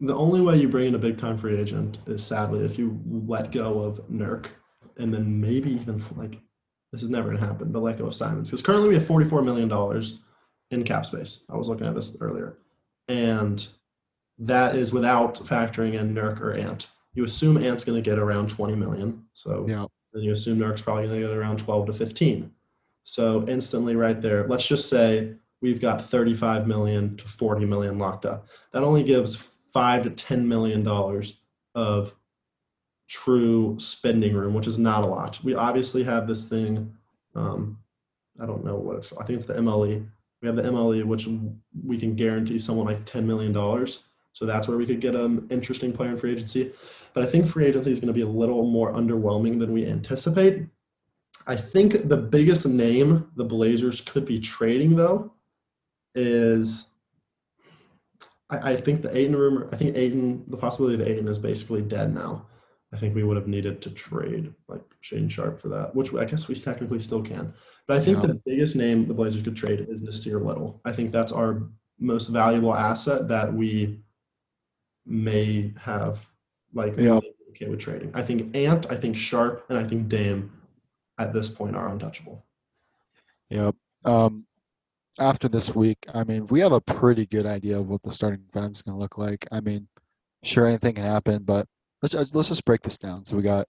the 0.00 0.14
only 0.14 0.40
way 0.40 0.56
you 0.56 0.68
bring 0.68 0.86
in 0.86 0.94
a 0.94 0.98
big 0.98 1.18
time 1.18 1.36
free 1.36 1.58
agent 1.58 1.98
is 2.06 2.22
sadly 2.24 2.64
if 2.64 2.78
you 2.78 3.00
let 3.04 3.50
go 3.50 3.80
of 3.80 3.98
Nurk 4.08 4.50
and 4.98 5.12
then 5.14 5.40
maybe 5.40 5.72
even 5.72 6.04
like 6.16 6.38
this 6.92 7.02
is 7.02 7.10
never 7.10 7.28
going 7.28 7.40
to 7.40 7.46
happen, 7.46 7.70
but 7.70 7.82
let 7.82 7.98
go 7.98 8.06
of 8.06 8.14
Simons 8.14 8.48
because 8.48 8.62
currently 8.62 8.88
we 8.88 8.94
have 8.94 9.06
forty-four 9.06 9.42
million 9.42 9.68
dollars 9.68 10.20
in 10.70 10.84
cap 10.84 11.06
space. 11.06 11.44
I 11.48 11.56
was 11.56 11.68
looking 11.68 11.86
at 11.86 11.94
this 11.94 12.16
earlier, 12.20 12.58
and 13.08 13.66
that 14.38 14.76
is 14.76 14.92
without 14.92 15.36
factoring 15.36 15.94
in 15.94 16.14
Nurk 16.14 16.40
or 16.40 16.52
Ant. 16.52 16.88
You 17.14 17.24
assume 17.24 17.56
Ant's 17.56 17.84
going 17.84 18.02
to 18.02 18.10
get 18.10 18.18
around 18.18 18.50
twenty 18.50 18.76
million, 18.76 19.24
so 19.32 19.66
yeah. 19.68 19.86
then 20.12 20.22
you 20.22 20.32
assume 20.32 20.58
Nurk's 20.58 20.82
probably 20.82 21.06
going 21.06 21.20
to 21.20 21.28
get 21.28 21.36
around 21.36 21.58
twelve 21.58 21.86
to 21.86 21.92
fifteen. 21.92 22.52
So 23.04 23.46
instantly, 23.48 23.96
right 23.96 24.20
there, 24.20 24.46
let's 24.46 24.66
just 24.66 24.88
say 24.88 25.34
we've 25.60 25.80
got 25.80 26.04
thirty-five 26.04 26.66
million 26.66 27.16
to 27.16 27.28
forty 27.28 27.64
million 27.64 27.98
locked 27.98 28.26
up. 28.26 28.48
That 28.72 28.84
only 28.84 29.02
gives 29.02 29.34
five 29.36 30.02
to 30.02 30.10
ten 30.10 30.46
million 30.48 30.82
dollars 30.82 31.40
of 31.74 32.14
true 33.08 33.76
spending 33.78 34.34
room, 34.34 34.54
which 34.54 34.66
is 34.66 34.78
not 34.78 35.02
a 35.02 35.06
lot. 35.06 35.40
We 35.42 35.54
obviously 35.54 36.04
have 36.04 36.26
this 36.26 36.48
thing. 36.48 36.94
Um, 37.34 37.78
I 38.40 38.46
don't 38.46 38.64
know 38.64 38.76
what 38.76 38.96
it's 38.96 39.08
called. 39.08 39.22
I 39.22 39.26
think 39.26 39.38
it's 39.38 39.46
the 39.46 39.54
MLE. 39.54 40.06
We 40.40 40.46
have 40.46 40.56
the 40.56 40.62
MLE, 40.62 41.04
which 41.04 41.26
we 41.84 41.98
can 41.98 42.14
guarantee 42.14 42.58
someone 42.58 42.86
like 42.86 43.04
$10 43.04 43.24
million. 43.24 43.52
So 44.32 44.46
that's 44.46 44.68
where 44.68 44.76
we 44.76 44.86
could 44.86 45.00
get 45.00 45.16
an 45.16 45.48
interesting 45.50 45.92
player 45.92 46.10
in 46.10 46.16
free 46.16 46.32
agency. 46.32 46.72
But 47.12 47.24
I 47.24 47.26
think 47.26 47.48
free 47.48 47.66
agency 47.66 47.90
is 47.90 47.98
going 47.98 48.08
to 48.08 48.14
be 48.14 48.20
a 48.20 48.26
little 48.26 48.70
more 48.70 48.92
underwhelming 48.92 49.58
than 49.58 49.72
we 49.72 49.86
anticipate. 49.86 50.66
I 51.46 51.56
think 51.56 52.08
the 52.08 52.16
biggest 52.16 52.66
name 52.68 53.30
the 53.34 53.44
Blazers 53.44 54.00
could 54.02 54.26
be 54.26 54.38
trading, 54.38 54.94
though, 54.94 55.32
is 56.14 56.90
I, 58.50 58.72
I 58.72 58.76
think 58.76 59.02
the 59.02 59.16
Ayton 59.16 59.34
rumor. 59.34 59.68
I 59.72 59.76
think 59.76 59.96
Ayton, 59.96 60.44
the 60.46 60.56
possibility 60.56 61.02
of 61.02 61.08
Ayton 61.08 61.26
is 61.26 61.38
basically 61.38 61.82
dead 61.82 62.14
now. 62.14 62.46
I 62.92 62.96
think 62.96 63.14
we 63.14 63.22
would 63.22 63.36
have 63.36 63.48
needed 63.48 63.82
to 63.82 63.90
trade 63.90 64.52
like 64.66 64.80
Shaedon 65.02 65.30
Sharpe 65.30 65.60
for 65.60 65.68
that, 65.68 65.94
which 65.94 66.14
I 66.14 66.24
guess 66.24 66.48
we 66.48 66.54
technically 66.54 67.00
still 67.00 67.22
can. 67.22 67.52
But 67.86 67.98
I 67.98 68.00
think 68.04 68.18
yeah. 68.20 68.28
the 68.28 68.40
biggest 68.46 68.76
name 68.76 69.06
the 69.06 69.14
Blazers 69.14 69.42
could 69.42 69.56
trade 69.56 69.86
is 69.88 70.02
Nassir 70.02 70.42
Little. 70.42 70.80
I 70.84 70.92
think 70.92 71.12
that's 71.12 71.32
our 71.32 71.68
most 71.98 72.28
valuable 72.28 72.74
asset 72.74 73.28
that 73.28 73.52
we 73.52 74.00
may 75.04 75.72
have 75.80 76.26
like 76.72 76.96
yeah. 76.96 77.20
okay 77.50 77.68
with 77.68 77.80
trading. 77.80 78.10
I 78.14 78.22
think 78.22 78.56
Ant, 78.56 78.90
I 78.90 78.94
think 78.94 79.16
Sharpe, 79.16 79.66
and 79.68 79.78
I 79.78 79.84
think 79.84 80.08
Dame 80.08 80.50
at 81.18 81.32
this 81.32 81.48
point 81.48 81.76
are 81.76 81.88
untouchable. 81.88 82.44
Yep. 83.50 83.74
Um, 84.04 84.46
after 85.18 85.48
this 85.48 85.74
week, 85.74 85.98
I 86.14 86.24
mean, 86.24 86.46
we 86.46 86.60
have 86.60 86.72
a 86.72 86.80
pretty 86.80 87.26
good 87.26 87.46
idea 87.46 87.78
of 87.78 87.88
what 87.88 88.02
the 88.02 88.10
starting 88.10 88.44
five 88.52 88.70
is 88.70 88.82
going 88.82 88.94
to 88.94 89.00
look 89.00 89.18
like. 89.18 89.46
I 89.50 89.60
mean, 89.60 89.88
sure, 90.44 90.66
anything 90.66 90.94
can 90.94 91.04
happen, 91.04 91.42
but 91.42 91.66
let's 92.02 92.14
uh, 92.14 92.24
let's 92.34 92.48
just 92.48 92.64
break 92.64 92.82
this 92.82 92.98
down. 92.98 93.24
So 93.24 93.36
we 93.36 93.42
got 93.42 93.66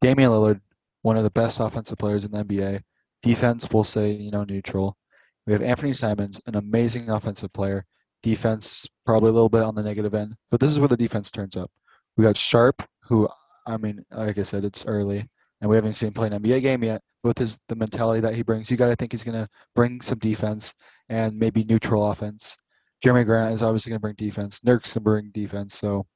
Damian 0.00 0.30
Lillard, 0.30 0.60
one 1.02 1.16
of 1.16 1.24
the 1.24 1.30
best 1.30 1.60
offensive 1.60 1.98
players 1.98 2.24
in 2.24 2.32
the 2.32 2.44
NBA. 2.44 2.82
Defense, 3.22 3.68
we'll 3.72 3.84
say 3.84 4.12
you 4.12 4.30
know 4.30 4.44
neutral. 4.44 4.96
We 5.46 5.52
have 5.52 5.62
Anthony 5.62 5.92
Simons, 5.92 6.40
an 6.46 6.56
amazing 6.56 7.10
offensive 7.10 7.52
player. 7.52 7.84
Defense, 8.22 8.86
probably 9.04 9.30
a 9.30 9.32
little 9.32 9.48
bit 9.48 9.62
on 9.62 9.74
the 9.74 9.82
negative 9.82 10.14
end, 10.14 10.34
but 10.50 10.60
this 10.60 10.72
is 10.72 10.78
where 10.78 10.88
the 10.88 10.96
defense 10.96 11.30
turns 11.30 11.56
up. 11.56 11.70
We 12.16 12.24
got 12.24 12.36
Sharpe, 12.36 12.82
who 13.00 13.28
I 13.66 13.76
mean, 13.76 14.04
like 14.10 14.38
I 14.38 14.42
said, 14.42 14.64
it's 14.64 14.86
early, 14.86 15.28
and 15.60 15.70
we 15.70 15.76
haven't 15.76 15.94
seen 15.94 16.08
him 16.08 16.14
play 16.14 16.28
an 16.28 16.42
NBA 16.42 16.62
game 16.62 16.82
yet. 16.82 17.02
With 17.24 17.38
his 17.38 17.58
the 17.68 17.74
mentality 17.74 18.20
that 18.20 18.34
he 18.34 18.42
brings, 18.42 18.70
you 18.70 18.76
got 18.76 18.88
to 18.88 18.96
think 18.96 19.12
he's 19.12 19.24
going 19.24 19.38
to 19.38 19.48
bring 19.74 20.00
some 20.00 20.18
defense 20.18 20.72
and 21.08 21.36
maybe 21.36 21.64
neutral 21.64 22.10
offense. 22.10 22.56
Jerami 23.04 23.24
Grant 23.24 23.54
is 23.54 23.62
obviously 23.62 23.90
going 23.90 23.98
to 23.98 24.00
bring 24.00 24.14
defense. 24.14 24.60
Nurk's 24.64 24.92
going 24.92 25.00
to 25.00 25.04
bring 25.04 25.30
defense. 25.30 25.74
So 25.74 26.06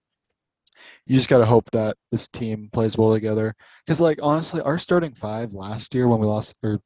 you 1.07 1.17
just 1.17 1.29
got 1.29 1.39
to 1.39 1.47
hope 1.47 1.71
that 1.71 1.97
this 2.11 2.29
team 2.29 2.69
plays 2.73 2.97
well 2.99 3.13
together. 3.13 3.55
Because, 3.85 4.01
like, 4.01 4.19
honestly, 4.23 4.61
our 4.61 4.79
starting 4.79 5.15
five 5.15 5.53
last 5.53 5.95
year 5.95 6.09
when 6.09 6.21
we 6.21 6.27
lost, 6.27 6.55
or 6.63 6.81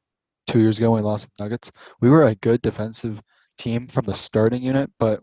two 0.46 0.60
years 0.60 0.78
ago 0.78 0.90
when 0.92 1.02
we 1.02 1.06
lost 1.06 1.28
the 1.36 1.44
Nuggets, 1.44 1.72
we 2.00 2.10
were 2.10 2.24
a 2.24 2.34
good 2.36 2.62
defensive 2.62 3.20
team 3.58 3.86
from 3.86 4.04
the 4.04 4.14
starting 4.14 4.62
unit, 4.62 4.90
but 4.98 5.20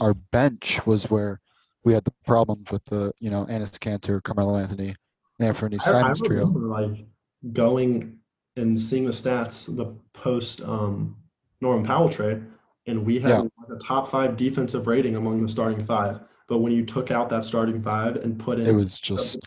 our 0.00 0.14
bench 0.14 0.84
was 0.86 1.10
where 1.10 1.40
we 1.84 1.94
had 1.94 2.04
the 2.04 2.12
problems 2.26 2.70
with 2.70 2.84
the, 2.84 3.12
you 3.20 3.30
know, 3.30 3.46
Enes 3.46 3.78
Kanter, 3.78 4.22
Carmelo 4.22 4.58
Anthony, 4.58 4.94
Anthony 5.38 5.78
Simons 5.78 6.20
I, 6.20 6.24
I 6.24 6.28
trio. 6.28 6.46
remember, 6.46 6.68
like 6.68 7.06
going 7.52 8.18
and 8.56 8.78
seeing 8.78 9.06
the 9.06 9.12
stats, 9.12 9.74
the 9.74 9.86
post 10.12 10.60
um, 10.62 11.16
Norman 11.60 11.86
Powell 11.86 12.10
trade, 12.10 12.44
and 12.86 13.06
we 13.06 13.18
had 13.18 13.30
Yeah. 13.30 13.38
like 13.38 13.70
a 13.70 13.78
top 13.78 14.10
five 14.10 14.36
defensive 14.36 14.86
rating 14.86 15.16
among 15.16 15.42
the 15.42 15.48
starting 15.48 15.86
five. 15.86 16.20
But 16.50 16.58
when 16.58 16.72
you 16.72 16.84
took 16.84 17.12
out 17.12 17.28
that 17.28 17.44
starting 17.44 17.80
five 17.80 18.16
and 18.16 18.36
put 18.36 18.58
in 18.58 18.66
It 18.66 18.74
was 18.74 18.98
just 18.98 19.38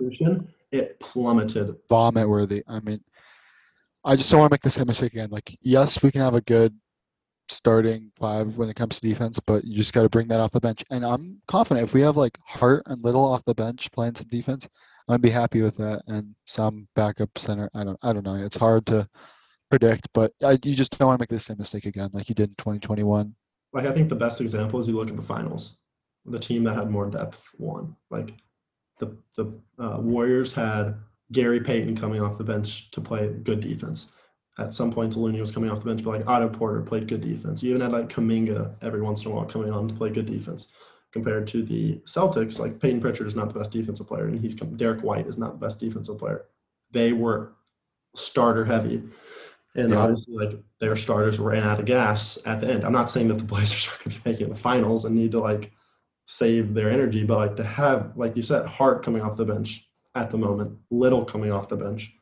it 0.71 0.99
plummeted. 1.01 1.75
vomit 1.89 2.27
worthy. 2.29 2.63
I 2.65 2.79
mean, 2.79 2.97
I 4.05 4.15
just 4.15 4.31
don't 4.31 4.39
want 4.39 4.51
to 4.51 4.53
make 4.53 4.61
the 4.61 4.69
same 4.69 4.87
mistake 4.87 5.11
again. 5.11 5.29
Like, 5.29 5.55
yes, 5.61 6.01
we 6.01 6.11
can 6.11 6.21
have 6.21 6.33
a 6.33 6.41
good 6.41 6.73
starting 7.49 8.09
five 8.15 8.57
when 8.57 8.69
it 8.69 8.77
comes 8.77 9.01
to 9.01 9.07
defense, 9.07 9.37
but 9.41 9.65
you 9.65 9.75
just 9.75 9.91
got 9.91 10.03
to 10.03 10.09
bring 10.09 10.29
that 10.29 10.39
off 10.39 10.51
the 10.51 10.61
bench. 10.61 10.81
And 10.91 11.05
I'm 11.05 11.41
confident 11.49 11.83
if 11.83 11.93
we 11.93 11.99
have 12.01 12.15
like 12.15 12.37
Hart 12.45 12.83
and 12.85 13.03
Little 13.03 13.25
off 13.25 13.43
the 13.43 13.53
bench 13.53 13.91
playing 13.91 14.15
some 14.15 14.27
defense, 14.29 14.69
I'm 15.09 15.15
gonna 15.15 15.19
be 15.19 15.29
happy 15.29 15.61
with 15.61 15.75
that. 15.77 16.03
And 16.07 16.33
some 16.47 16.87
backup 16.95 17.37
center. 17.37 17.69
I 17.75 17.83
don't. 17.83 17.99
I 18.01 18.13
don't 18.13 18.23
know. 18.25 18.35
It's 18.35 18.55
hard 18.55 18.85
to 18.85 19.05
predict, 19.69 20.07
but 20.13 20.31
I, 20.41 20.51
you 20.63 20.73
just 20.73 20.97
don't 20.97 21.09
want 21.09 21.19
to 21.19 21.23
make 21.23 21.29
the 21.29 21.37
same 21.37 21.57
mistake 21.59 21.85
again, 21.85 22.11
like 22.13 22.29
you 22.29 22.35
did 22.35 22.49
in 22.51 22.55
2021. 22.55 23.35
Like 23.73 23.85
I 23.87 23.91
think 23.91 24.07
the 24.07 24.15
best 24.15 24.39
example 24.39 24.79
is 24.79 24.87
you 24.87 24.95
look 24.95 25.09
at 25.09 25.17
the 25.17 25.21
finals. 25.21 25.77
The 26.25 26.39
team 26.39 26.63
that 26.63 26.75
had 26.75 26.89
more 26.89 27.09
depth 27.09 27.49
won. 27.57 27.95
Like 28.09 28.33
the 28.99 29.17
the 29.35 29.53
uh, 29.79 29.97
Warriors 29.99 30.53
had 30.53 30.95
Gary 31.31 31.59
Payton 31.59 31.97
coming 31.97 32.21
off 32.21 32.37
the 32.37 32.43
bench 32.43 32.91
to 32.91 33.01
play 33.01 33.27
good 33.43 33.59
defense. 33.59 34.11
At 34.59 34.73
some 34.73 34.91
points, 34.91 35.15
Looney 35.17 35.39
was 35.41 35.51
coming 35.51 35.71
off 35.71 35.79
the 35.79 35.85
bench, 35.85 36.03
but 36.03 36.11
like 36.19 36.27
Otto 36.27 36.47
Porter 36.49 36.81
played 36.81 37.07
good 37.07 37.21
defense. 37.21 37.63
You 37.63 37.71
even 37.71 37.81
had 37.81 37.91
like 37.91 38.07
Kuminga 38.09 38.75
every 38.83 39.01
once 39.01 39.25
in 39.25 39.31
a 39.31 39.35
while 39.35 39.45
coming 39.45 39.71
on 39.71 39.87
to 39.87 39.95
play 39.95 40.09
good 40.11 40.27
defense. 40.27 40.71
Compared 41.11 41.47
to 41.47 41.61
the 41.63 41.95
Celtics, 42.05 42.57
like 42.59 42.79
Payton 42.79 43.01
Pritchard 43.01 43.27
is 43.27 43.35
not 43.35 43.51
the 43.51 43.59
best 43.59 43.71
defensive 43.71 44.07
player, 44.07 44.25
and 44.25 44.39
he's 44.39 44.55
come, 44.55 44.75
Derrick 44.77 45.01
White 45.03 45.27
is 45.27 45.37
not 45.37 45.53
the 45.53 45.65
best 45.65 45.79
defensive 45.79 46.17
player. 46.17 46.45
They 46.91 47.13
were 47.13 47.53
starter 48.15 48.65
heavy, 48.65 49.03
and 49.75 49.89
Yeah. 49.91 49.97
obviously, 49.97 50.35
like 50.35 50.59
their 50.79 50.95
starters 50.95 51.39
ran 51.39 51.63
out 51.63 51.79
of 51.79 51.85
gas 51.85 52.37
at 52.45 52.61
the 52.61 52.71
end. 52.71 52.83
I'm 52.83 52.93
not 52.93 53.09
saying 53.09 53.27
that 53.29 53.37
the 53.39 53.43
Blazers 53.53 53.87
are 53.87 54.03
going 54.03 54.15
to 54.15 54.23
be 54.23 54.29
making 54.31 54.49
the 54.49 54.55
finals 54.55 55.05
and 55.05 55.15
need 55.15 55.31
to 55.33 55.39
like 55.39 55.71
save 56.25 56.73
their 56.73 56.89
energy, 56.89 57.23
but 57.23 57.37
like 57.37 57.55
to 57.57 57.63
have, 57.63 58.13
like 58.15 58.35
you 58.35 58.43
said, 58.43 58.65
Hart 58.65 59.03
coming 59.03 59.21
off 59.21 59.37
the 59.37 59.45
bench 59.45 59.87
at 60.15 60.31
the 60.31 60.37
moment, 60.37 60.77
Little 60.91 61.25
coming 61.25 61.51
off 61.51 61.69
the 61.69 61.77
bench, 61.77 62.13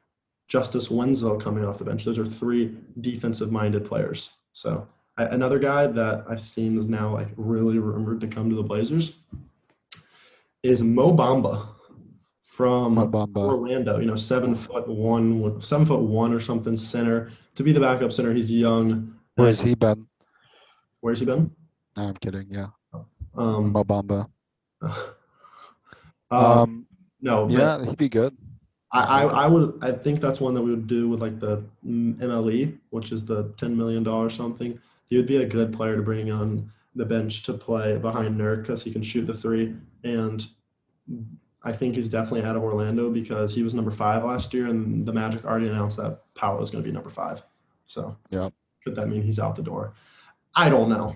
Justice 0.48 0.90
Winslow 0.90 1.38
coming 1.38 1.66
off 1.66 1.78
the 1.78 1.86
bench. 1.86 2.04
Those 2.04 2.20
are 2.20 2.26
three 2.26 2.76
defensive-minded 3.00 3.86
players. 3.86 4.34
So 4.54 4.88
I, 5.18 5.26
another 5.26 5.60
guy 5.60 5.88
that 5.88 6.26
I've 6.28 6.42
seen 6.42 6.78
is 6.78 6.88
now 6.88 7.14
like 7.14 7.30
really 7.36 7.80
rumored 7.80 8.22
to 8.22 8.28
come 8.28 8.50
to 8.50 8.56
the 8.56 8.64
Blazers 8.64 9.18
is 10.64 10.84
Mo 10.84 11.16
Bamba 11.16 11.68
from 12.44 12.96
Mo 12.96 13.08
Bamba. 13.08 13.38
Orlando. 13.38 14.00
You 14.00 14.06
know, 14.06 14.16
seven 14.16 14.56
foot 14.56 14.88
one, 14.88 15.62
seven 15.62 15.86
foot 15.86 16.02
one 16.02 16.34
or 16.34 16.40
something 16.40 16.76
center 16.76 17.32
to 17.56 17.64
be 17.64 17.72
the 17.72 17.80
backup 17.80 18.12
center. 18.12 18.34
He's 18.34 18.52
young. 18.52 19.16
Where 19.36 19.48
has 19.48 19.62
he 19.62 19.76
been? 19.76 20.08
Where's 21.00 21.20
he 21.20 21.26
been? 21.26 21.52
No, 21.98 22.04
I'm 22.10 22.16
kidding. 22.16 22.48
Yeah, 22.50 22.68
Um, 23.36 23.72
Mo 23.72 23.84
Bamba. 23.84 24.28
um, 24.82 25.06
Um, 26.32 26.88
no, 27.22 27.48
yeah, 27.50 27.84
he'd 27.86 27.98
be 27.98 28.10
good. 28.10 28.36
I, 28.94 29.24
I, 29.24 29.24
I 29.24 29.48
would 29.48 29.78
I 29.82 29.92
think 29.92 30.20
that's 30.20 30.42
one 30.42 30.54
that 30.54 30.62
we 30.62 30.72
would 30.72 30.88
do 30.88 31.08
with 31.08 31.22
like 31.22 31.40
the 31.40 31.64
MLE, 31.86 32.78
which 32.90 33.12
is 33.12 33.26
the 33.26 33.54
ten 33.58 33.78
million 33.78 34.04
dollars 34.04 34.36
something. 34.36 34.78
He 35.10 35.18
would 35.18 35.28
be 35.28 35.38
a 35.38 35.46
good 35.46 35.72
player 35.72 35.96
to 35.96 36.02
bring 36.02 36.32
on 36.32 36.72
the 36.96 37.06
bench 37.06 37.44
to 37.44 37.54
play 37.54 37.98
behind 37.98 38.40
Nurk 38.40 38.64
because 38.64 38.84
he 38.84 38.92
can 38.92 39.04
shoot 39.04 39.26
the 39.28 39.34
three. 39.34 39.76
And 40.04 40.46
I 41.64 41.72
think 41.72 41.96
he's 41.96 42.10
definitely 42.10 42.44
out 42.44 42.56
of 42.56 42.64
Orlando 42.64 43.10
because 43.12 43.54
he 43.54 43.64
was 43.64 43.74
number 43.74 43.92
five 43.92 44.24
last 44.24 44.54
year, 44.54 44.66
and 44.66 45.06
the 45.06 45.14
Magic 45.14 45.46
already 45.46 45.68
announced 45.68 45.98
that 45.98 46.24
Paolo 46.36 46.62
is 46.62 46.70
going 46.70 46.84
to 46.84 46.88
be 46.88 46.94
number 46.94 47.10
five. 47.10 47.44
So 47.86 48.18
Yeah. 48.30 48.50
could 48.84 48.96
that 48.96 49.08
mean 49.08 49.22
he's 49.22 49.40
out 49.40 49.56
the 49.56 49.64
door? 49.64 49.94
I 50.56 50.70
don't 50.70 50.90
know. 50.90 51.16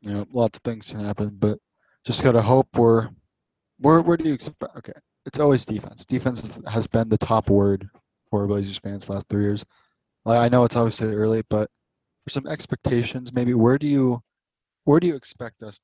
You 0.00 0.12
know, 0.12 0.26
lots 0.32 0.58
of 0.58 0.62
things 0.62 0.90
can 0.90 1.04
happen, 1.04 1.36
but 1.38 1.58
just 2.04 2.22
gotta 2.22 2.42
hope 2.42 2.68
we're. 2.76 3.08
Where 3.80 4.00
where 4.00 4.16
do 4.16 4.24
you 4.24 4.34
expect? 4.34 4.76
Okay, 4.76 4.92
it's 5.26 5.38
always 5.38 5.64
defense. 5.64 6.04
Defense 6.04 6.58
has 6.66 6.86
been 6.86 7.08
the 7.08 7.18
top 7.18 7.50
word 7.50 7.88
for 8.30 8.46
Blazers 8.46 8.78
fans 8.78 9.06
the 9.06 9.14
last 9.14 9.28
three 9.28 9.42
years. 9.42 9.64
Like, 10.24 10.38
I 10.38 10.48
know 10.48 10.64
it's 10.64 10.76
obviously 10.76 11.14
early, 11.14 11.42
but 11.48 11.70
for 12.24 12.30
some 12.30 12.46
expectations, 12.46 13.32
maybe 13.32 13.54
where 13.54 13.78
do 13.78 13.86
you 13.86 14.22
where 14.84 15.00
do 15.00 15.06
you 15.06 15.16
expect 15.16 15.62
us 15.62 15.80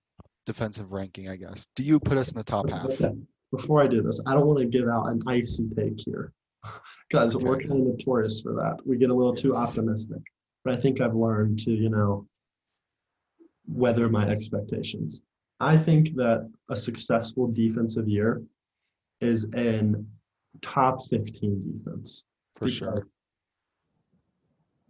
defensive 0.46 0.92
ranking? 0.92 1.28
I 1.28 1.36
guess. 1.36 1.66
Do 1.76 1.82
you 1.82 2.00
put 2.00 2.18
us 2.18 2.30
in 2.32 2.38
the 2.38 2.44
top 2.44 2.68
half? 2.68 2.90
Before 3.50 3.82
I 3.82 3.86
do 3.86 4.02
this, 4.02 4.20
I 4.26 4.34
don't 4.34 4.46
want 4.46 4.58
to 4.58 4.66
give 4.66 4.88
out 4.88 5.06
an 5.06 5.20
icy 5.28 5.68
take 5.76 6.00
here. 6.04 6.32
Guys, 7.10 7.36
we're 7.36 7.60
kind 7.60 7.72
of 7.72 7.78
notorious 7.78 8.40
for 8.40 8.52
that. 8.54 8.78
We 8.84 8.96
get 8.96 9.10
a 9.10 9.14
little 9.14 9.34
too 9.34 9.54
optimistic. 9.54 10.22
But 10.64 10.74
I 10.74 10.80
think 10.80 11.00
I've 11.00 11.14
learned 11.14 11.58
to, 11.60 11.70
you 11.70 11.90
know, 11.90 12.26
weather 13.66 14.08
my 14.08 14.28
expectations. 14.28 15.22
I 15.60 15.76
think 15.76 16.14
that 16.16 16.50
a 16.68 16.76
successful 16.76 17.46
defensive 17.48 18.08
year 18.08 18.42
is 19.20 19.44
an 19.54 20.06
top 20.62 21.06
15 21.06 21.78
defense. 21.84 22.24
For 22.56 22.68
sure. 22.68 23.08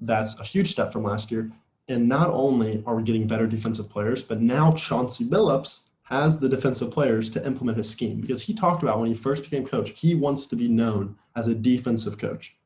That's 0.01 0.39
a 0.39 0.45
huge 0.45 0.71
step 0.71 0.93
from 0.93 1.03
last 1.03 1.31
year. 1.31 1.51
And 1.89 2.09
not 2.09 2.31
only 2.31 2.83
are 2.87 2.95
we 2.95 3.03
getting 3.03 3.27
better 3.27 3.47
defensive 3.47 3.89
players, 3.89 4.23
but 4.23 4.41
now 4.41 4.73
Chauncey 4.73 5.25
Billups 5.25 5.85
has 6.05 6.39
the 6.39 6.49
defensive 6.49 6.91
players 6.91 7.29
to 7.31 7.47
implement 7.47 7.79
his 7.79 7.89
scheme 7.89 8.21
because 8.21 8.43
he 8.43 8.55
talked 8.55 8.83
about 8.83 8.99
when 8.99 9.09
he 9.09 9.15
first 9.15 9.45
became 9.45 9.67
coach, 9.67 9.91
he 9.91 10.15
wants 10.15 10.47
to 10.47 10.57
be 10.57 10.69
known 10.69 11.17
as 11.37 11.49
a 11.49 11.55
defensive 11.55 12.19
coach, 12.19 12.57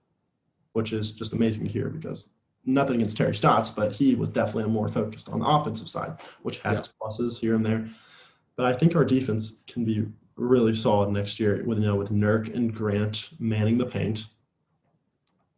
which 0.72 0.92
is 0.92 1.12
just 1.12 1.32
amazing 1.32 1.64
to 1.64 1.72
hear 1.72 1.88
because 1.88 2.30
nothing 2.68 2.96
against 2.96 3.16
Terry 3.16 3.34
Stotts, 3.34 3.70
but 3.70 3.92
he 3.92 4.14
was 4.14 4.28
definitely 4.28 4.70
more 4.70 4.88
focused 4.88 5.28
on 5.30 5.40
the 5.40 5.46
offensive 5.46 5.88
side, 5.88 6.20
which 6.42 6.58
had 6.58 6.74
Yeah. 6.74 6.78
its 6.80 6.92
pluses 7.00 7.38
here 7.38 7.54
and 7.54 7.64
there. 7.64 7.88
But 8.56 8.66
I 8.66 8.74
think 8.74 8.94
our 8.94 9.04
defense 9.04 9.62
can 9.66 9.84
be 9.84 10.06
really 10.36 10.74
solid 10.74 11.10
next 11.10 11.40
year 11.40 11.62
with 11.66 11.78
you 11.78 11.84
know 11.84 11.96
with 11.96 12.10
Nurk 12.10 12.54
and 12.54 12.72
Grant 12.74 13.30
manning 13.40 13.78
the 13.78 13.86
paint. 13.86 14.26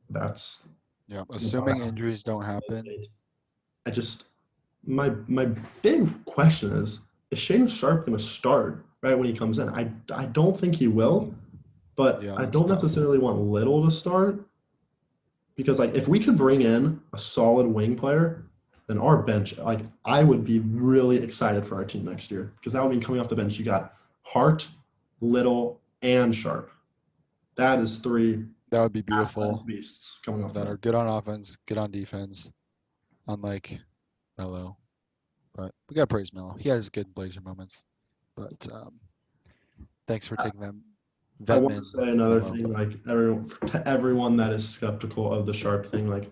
That's 0.09 0.69
Yeah. 1.09 1.25
Assuming 1.31 1.83
injuries 1.83 2.23
don't 2.23 2.45
happen. 2.45 2.87
I 3.87 3.91
just 3.91 4.27
my 4.87 5.11
my 5.29 5.47
big 5.83 6.25
question 6.25 6.71
is 6.73 7.01
is 7.31 7.39
Shaedon 7.39 7.71
Sharpe 7.71 8.07
going 8.07 8.17
to 8.17 8.23
start 8.25 8.85
right 9.03 9.17
when 9.17 9.27
he 9.27 9.33
comes 9.35 9.59
in? 9.59 9.69
I 9.71 9.93
I 10.13 10.27
don't 10.27 10.59
think 10.59 10.75
he 10.77 10.89
will, 10.89 11.35
but 11.97 12.23
Yeah, 12.23 12.37
I 12.37 12.45
don't 12.47 12.69
necessarily 12.69 13.19
want 13.19 13.39
Little 13.41 13.85
to 13.85 13.91
start 13.91 14.47
because 15.57 15.79
like 15.79 15.95
if 15.95 16.09
we 16.09 16.21
could 16.21 16.37
bring 16.37 16.63
in 16.63 17.01
a 17.13 17.19
solid 17.19 17.67
wing 17.67 17.97
player, 17.97 18.45
then 18.87 18.99
our 18.99 19.23
bench 19.23 19.57
like 19.59 19.81
I 20.05 20.25
would 20.25 20.45
be 20.45 20.61
really 20.61 21.17
excited 21.19 21.65
for 21.67 21.77
our 21.77 21.85
team 21.85 22.05
next 22.05 22.31
year 22.31 22.53
because 22.57 22.73
that 22.73 22.83
would 22.83 22.91
mean 22.91 23.01
coming 23.01 23.21
off 23.21 23.29
the 23.29 23.37
bench 23.37 23.59
you 23.59 23.65
got 23.65 23.95
Hart, 24.23 24.69
Little, 25.21 25.81
and 26.03 26.35
Sharpe. 26.35 26.71
That 27.57 27.79
is 27.81 27.97
three 27.97 28.45
That 28.71 28.81
would 28.83 28.93
be 28.93 29.03
beautiful. 29.03 29.63
beasts 29.67 30.19
coming 30.25 30.43
off 30.45 30.53
That 30.55 30.61
bench. 30.65 30.73
are 30.75 30.77
good 30.79 30.95
on 30.95 31.07
offense, 31.07 31.57
good 31.67 31.79
on 31.79 31.91
defense. 31.91 32.53
Unlike 33.29 33.79
Melo, 34.39 34.77
but 35.55 35.73
we 35.89 35.95
got 35.95 36.03
to 36.03 36.07
praise 36.09 36.33
Melo. 36.33 36.57
He 36.59 36.69
has 36.69 36.89
good 36.89 37.15
Blazer 37.15 37.41
moments. 37.43 37.85
But 38.35 38.67
um, 38.73 38.95
thanks 40.09 40.27
for 40.27 40.35
taking 40.37 40.59
them. 40.61 40.83
I 41.49 41.57
want 41.57 41.75
to 41.77 41.83
say 41.83 42.11
another 42.11 42.41
thing, 42.41 42.71
like 42.71 42.93
everyone, 43.09 43.49
to 43.67 43.89
everyone 43.89 44.37
that 44.37 44.53
is 44.53 44.69
skeptical 44.69 45.33
of 45.33 45.47
the 45.47 45.55
Sharpe 45.55 45.87
thing, 45.87 46.09
like 46.09 46.31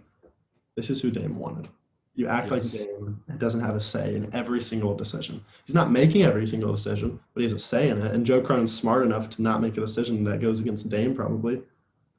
this 0.76 0.90
is 0.90 1.00
who 1.00 1.10
Dame 1.10 1.38
wanted. 1.38 1.68
You 2.14 2.26
act 2.26 2.50
Yes. 2.50 2.86
like 2.86 2.88
Dame 2.96 3.38
doesn't 3.38 3.60
have 3.60 3.76
a 3.76 3.80
say 3.80 4.14
in 4.16 4.28
every 4.34 4.60
single 4.60 4.94
decision. 4.94 5.42
He's 5.64 5.74
not 5.74 5.90
making 5.90 6.24
every 6.24 6.46
single 6.46 6.72
decision, 6.72 7.20
but 7.32 7.40
he 7.40 7.44
has 7.44 7.52
a 7.52 7.58
say 7.58 7.88
in 7.88 7.98
it. 7.98 8.12
And 8.12 8.26
Joe 8.26 8.40
Cronin's 8.40 8.74
smart 8.74 9.04
enough 9.06 9.30
to 9.30 9.42
not 9.42 9.62
make 9.62 9.76
a 9.76 9.80
decision 9.80 10.24
that 10.24 10.40
goes 10.40 10.60
against 10.60 10.88
Dame, 10.88 11.14
probably. 11.14 11.62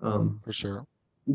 Um, 0.02 0.40
for 0.44 0.54
sure. 0.54 0.86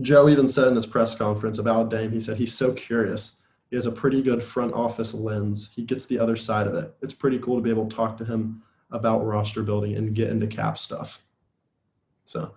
Joe 0.00 0.28
even 0.28 0.48
said 0.48 0.68
in 0.68 0.76
his 0.76 0.86
press 0.86 1.14
conference 1.14 1.58
about 1.58 1.90
Dame, 1.90 2.10
he 2.10 2.20
said 2.20 2.36
he's 2.38 2.54
so 2.54 2.72
curious. 2.72 3.34
He 3.70 3.76
has 3.76 3.86
a 3.86 3.92
pretty 3.92 4.22
good 4.22 4.42
front 4.42 4.72
office 4.72 5.14
lens. 5.14 5.68
He 5.72 5.82
gets 5.82 6.06
the 6.06 6.18
other 6.18 6.34
side 6.36 6.66
of 6.66 6.74
it. 6.74 6.94
It's 7.02 7.14
pretty 7.14 7.38
cool 7.38 7.56
to 7.56 7.62
be 7.62 7.70
able 7.70 7.86
to 7.88 7.94
talk 7.94 8.16
to 8.18 8.24
him 8.24 8.62
about 8.90 9.24
roster 9.24 9.62
building 9.62 9.94
and 9.96 10.14
get 10.14 10.30
into 10.30 10.46
cap 10.46 10.78
stuff. 10.78 11.22
So, 12.24 12.54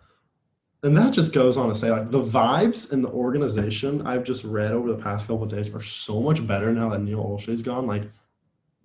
and 0.84 0.95
that 0.95 1.13
just 1.13 1.34
goes 1.34 1.58
on 1.58 1.69
to 1.69 1.75
say, 1.75 1.91
like 1.91 2.12
the 2.12 2.21
vibes 2.21 2.93
in 2.93 3.01
the 3.01 3.10
organization 3.10 4.06
I've 4.06 4.23
just 4.23 4.43
read 4.43 4.71
over 4.71 4.88
the 4.89 4.97
past 4.97 5.27
couple 5.27 5.43
of 5.43 5.49
days 5.49 5.73
are 5.73 5.82
so 5.82 6.21
much 6.21 6.45
better 6.45 6.71
now 6.71 6.89
that 6.89 7.01
Neil 7.01 7.23
Olshey's 7.23 7.62
gone. 7.62 7.88
Like, 7.88 8.03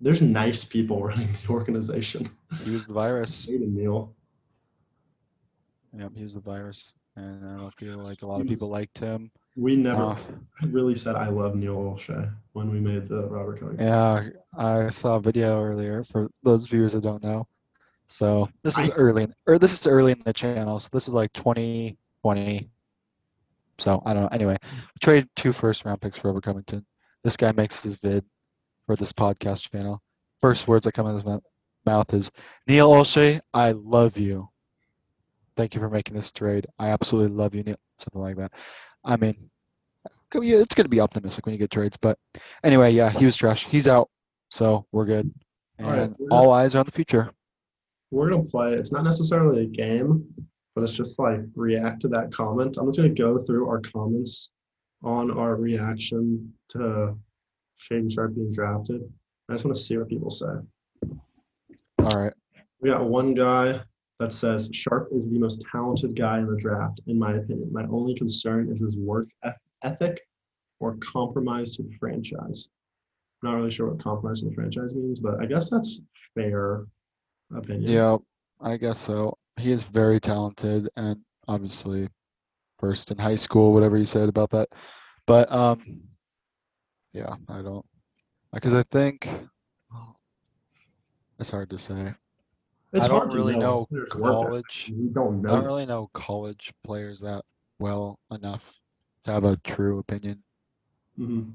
there's 0.01 0.21
nice 0.21 0.65
people 0.65 1.03
running 1.07 1.29
the 1.45 1.53
organization. 1.53 2.29
He 2.63 2.71
was 2.71 2.87
the 2.87 2.93
virus. 2.93 3.49
Neil. 3.49 4.13
Yep, 5.97 6.11
he 6.15 6.23
was 6.23 6.33
the 6.33 6.41
virus, 6.41 6.95
and 7.15 7.61
I 7.61 7.69
feel 7.77 7.99
like 7.99 8.23
a 8.23 8.25
lot 8.25 8.41
of 8.41 8.47
people 8.47 8.69
liked 8.69 8.97
him. 8.97 9.29
We 9.55 9.75
never. 9.75 10.01
Uh, 10.01 10.17
I 10.61 10.65
really 10.65 10.95
said 10.95 11.15
I 11.15 11.29
love 11.29 11.55
Neil 11.55 11.75
Olshey 11.75 12.33
when 12.53 12.71
we 12.71 12.79
made 12.79 13.07
the 13.07 13.27
Robert 13.27 13.59
Kelly. 13.59 13.75
yeah, 13.77 14.29
I 14.57 14.89
saw 14.89 15.17
a 15.17 15.21
video 15.21 15.63
earlier 15.63 16.03
for 16.03 16.31
those 16.41 16.65
viewers 16.65 16.93
that 16.93 17.01
don't 17.01 17.21
know. 17.21 17.47
So 18.13 18.47
this 18.61 18.77
is 18.77 18.91
I- 18.91 18.93
early, 18.93 19.23
in, 19.23 19.33
or 19.47 19.57
this 19.57 19.73
is 19.73 19.87
early 19.87 20.11
in 20.11 20.19
the 20.23 20.33
channel. 20.33 20.79
So 20.79 20.87
this 20.93 21.07
is 21.07 21.15
like 21.15 21.33
2020. 21.33 22.69
So 23.79 24.03
I 24.05 24.13
don't 24.13 24.23
know. 24.23 24.29
Anyway, 24.31 24.57
trade 25.01 25.27
two 25.35 25.51
first 25.51 25.83
round 25.83 25.99
picks 25.99 26.19
for 26.19 26.27
Robert 26.27 26.43
Covington. 26.43 26.85
This 27.23 27.35
guy 27.35 27.51
makes 27.53 27.81
his 27.81 27.95
vid 27.95 28.23
for 28.85 28.95
this 28.95 29.11
podcast 29.11 29.71
channel. 29.71 29.99
First 30.39 30.67
words 30.67 30.85
that 30.85 30.91
come 30.91 31.07
out 31.07 31.15
of 31.15 31.25
his 31.25 31.41
mouth 31.87 32.13
is 32.13 32.29
Neil 32.67 32.91
Olshey, 32.91 33.41
I 33.51 33.71
love 33.71 34.15
you. 34.15 34.47
Thank 35.57 35.73
you 35.73 35.81
for 35.81 35.89
making 35.89 36.15
this 36.15 36.31
trade. 36.31 36.67
I 36.77 36.89
absolutely 36.89 37.35
love 37.35 37.55
you, 37.55 37.63
Neil. 37.63 37.77
Something 37.97 38.21
like 38.21 38.35
that. 38.37 38.51
I 39.03 39.17
mean, 39.17 39.49
it's 40.35 40.75
going 40.75 40.85
to 40.85 40.87
be 40.87 41.01
optimistic 41.01 41.47
when 41.47 41.53
you 41.53 41.59
get 41.59 41.71
trades. 41.71 41.97
But 41.97 42.19
anyway, 42.63 42.91
yeah, 42.91 43.09
he 43.09 43.25
was 43.25 43.35
trash. 43.35 43.65
He's 43.65 43.87
out. 43.87 44.11
So 44.49 44.85
we're 44.91 45.05
good. 45.05 45.33
And 45.79 46.15
we're 46.19 46.27
all 46.29 46.51
eyes 46.51 46.75
are 46.75 46.79
on 46.79 46.85
the 46.85 46.91
future. 46.91 47.31
We're 48.13 48.29
gonna 48.29 48.43
play. 48.43 48.75
It's 48.75 48.91
not 48.91 49.03
necessarily 49.03 49.63
a 49.63 49.65
game, 49.65 50.23
but 50.75 50.83
it's 50.83 50.93
just 50.93 51.17
like 51.17 51.39
react 51.55 52.03
to 52.03 52.07
that 52.09 52.31
comment. 52.31 52.77
I'm 52.77 52.85
just 52.85 52.97
gonna 52.97 53.09
go 53.09 53.39
through 53.39 53.67
our 53.67 53.81
comments 53.81 54.51
on 55.01 55.31
our 55.31 55.55
reaction 55.55 56.53
to 56.69 57.17
Shaedon 57.81 58.13
Sharpe 58.13 58.35
being 58.35 58.53
drafted. 58.53 59.01
I 59.49 59.53
just 59.53 59.65
want 59.65 59.75
to 59.75 59.81
see 59.81 59.97
what 59.97 60.09
people 60.09 60.29
say. 60.29 60.45
All 62.03 62.21
right. 62.21 62.33
We 62.81 62.91
got 62.91 63.03
one 63.03 63.33
guy 63.33 63.81
that 64.19 64.31
says 64.31 64.69
Sharpe 64.71 65.09
is 65.11 65.31
the 65.31 65.39
most 65.39 65.63
talented 65.71 66.15
guy 66.15 66.37
in 66.37 66.45
the 66.45 66.55
draft, 66.55 67.01
in 67.07 67.17
my 67.17 67.33
opinion. 67.33 67.73
My 67.73 67.85
only 67.85 68.13
concern 68.13 68.69
is 68.71 68.79
his 68.79 68.95
work 68.95 69.25
ethic 69.83 70.21
or 70.79 70.97
compromise 70.97 71.75
to 71.77 71.83
the 71.83 71.97
franchise. 71.99 72.69
I'm 73.41 73.49
Not 73.49 73.57
really 73.57 73.71
sure 73.71 73.89
what 73.89 74.03
compromise 74.03 74.41
to 74.41 74.49
the 74.49 74.55
franchise 74.55 74.93
means, 74.93 75.19
but 75.19 75.41
I 75.41 75.47
guess 75.47 75.71
that's 75.71 76.01
fair 76.35 76.85
opinion. 77.55 77.91
Yeah, 77.91 78.17
I 78.61 78.77
guess 78.77 78.99
so. 78.99 79.37
He 79.57 79.71
is 79.71 79.83
very 79.83 80.19
talented 80.19 80.89
and 80.95 81.19
obviously 81.47 82.09
first 82.79 83.11
in 83.11 83.17
high 83.17 83.35
school, 83.35 83.73
whatever 83.73 83.97
you 83.97 84.05
said 84.05 84.29
about 84.29 84.49
that. 84.51 84.69
But 85.27 85.51
um, 85.51 86.01
yeah, 87.13 87.35
I 87.47 87.61
don't 87.61 87.85
because 88.51 88.73
I 88.73 88.83
think 88.83 89.29
it's 91.39 91.49
hard 91.49 91.69
to 91.69 91.77
say. 91.77 92.13
It's 92.93 93.05
I 93.05 93.07
don't 93.07 93.31
really 93.31 93.57
know 93.57 93.87
ethic. 93.91 94.09
college. 94.09 94.91
Don't 95.13 95.45
I 95.45 95.51
don't 95.55 95.65
really 95.65 95.85
know 95.85 96.09
college 96.13 96.71
players 96.83 97.19
that 97.21 97.43
well 97.79 98.19
enough 98.31 98.79
to 99.23 99.31
have 99.31 99.43
a 99.45 99.57
true 99.57 99.99
opinion. 99.99 100.43
Mhm. 101.19 101.53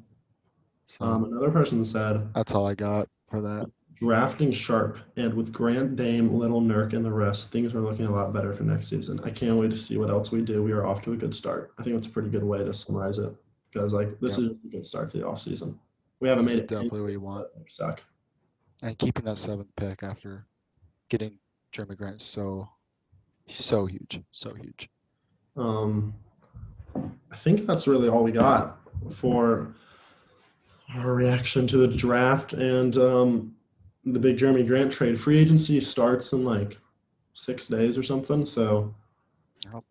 So 0.86 1.04
Um, 1.04 1.24
another 1.24 1.50
person 1.50 1.84
said 1.84 2.32
that's 2.34 2.54
all 2.54 2.66
I 2.66 2.74
got 2.74 3.08
for 3.28 3.40
that. 3.40 3.70
Drafting 4.00 4.52
Sharpe 4.52 4.98
and 5.16 5.34
with 5.34 5.52
Grant 5.52 5.96
Dame, 5.96 6.32
Little 6.32 6.60
Nurk, 6.60 6.92
and 6.92 7.04
the 7.04 7.10
rest, 7.12 7.50
things 7.50 7.74
are 7.74 7.80
looking 7.80 8.06
a 8.06 8.12
lot 8.12 8.32
better 8.32 8.54
for 8.54 8.62
next 8.62 8.88
season. 8.88 9.18
I 9.24 9.30
can't 9.30 9.56
wait 9.56 9.70
to 9.72 9.76
see 9.76 9.96
what 9.96 10.08
else 10.10 10.30
we 10.30 10.40
do. 10.40 10.62
We 10.62 10.70
are 10.72 10.86
off 10.86 11.02
to 11.02 11.12
a 11.14 11.16
good 11.16 11.34
start. 11.34 11.72
I 11.78 11.82
think 11.82 11.96
that's 11.96 12.06
a 12.06 12.10
pretty 12.10 12.28
good 12.28 12.44
way 12.44 12.58
to 12.62 12.72
summarize 12.72 13.18
it 13.18 13.34
because 13.72 13.92
like 13.92 14.20
this 14.20 14.38
is 14.38 14.50
a 14.50 14.68
good 14.70 14.84
start 14.84 15.10
to 15.10 15.18
the 15.18 15.24
offseason. 15.24 15.76
We 16.20 16.28
haven't 16.28 16.44
This 16.44 16.54
made 16.54 16.62
it 16.62 16.68
definitely 16.68 17.00
what 17.02 17.12
you 17.12 17.20
want. 17.20 17.48
suck. 17.66 18.02
And 18.82 18.96
keeping 18.98 19.24
that 19.24 19.38
seventh 19.38 19.68
pick 19.76 20.04
after 20.04 20.46
getting 21.08 21.36
Jerami 21.72 21.96
Grant 21.96 22.20
so 22.20 22.68
so 23.48 23.86
huge, 23.86 24.20
so 24.30 24.54
huge. 24.54 24.88
Um, 25.56 26.14
I 27.32 27.36
think 27.36 27.66
that's 27.66 27.88
really 27.88 28.08
all 28.08 28.22
we 28.22 28.30
got 28.30 28.78
for 29.10 29.74
our 30.94 31.14
reaction 31.14 31.66
to 31.66 31.78
the 31.78 31.88
draft 31.88 32.52
and 32.52 32.96
um, 32.96 33.54
the 34.12 34.20
big 34.20 34.38
Jerami 34.38 34.66
Grant 34.66 34.92
trade. 34.92 35.20
Free 35.20 35.38
agency 35.38 35.80
starts 35.80 36.32
in 36.32 36.44
like 36.44 36.78
six 37.34 37.68
days 37.68 37.96
or 37.96 38.02
something. 38.02 38.44
So 38.44 38.94
Yep. 39.64 39.84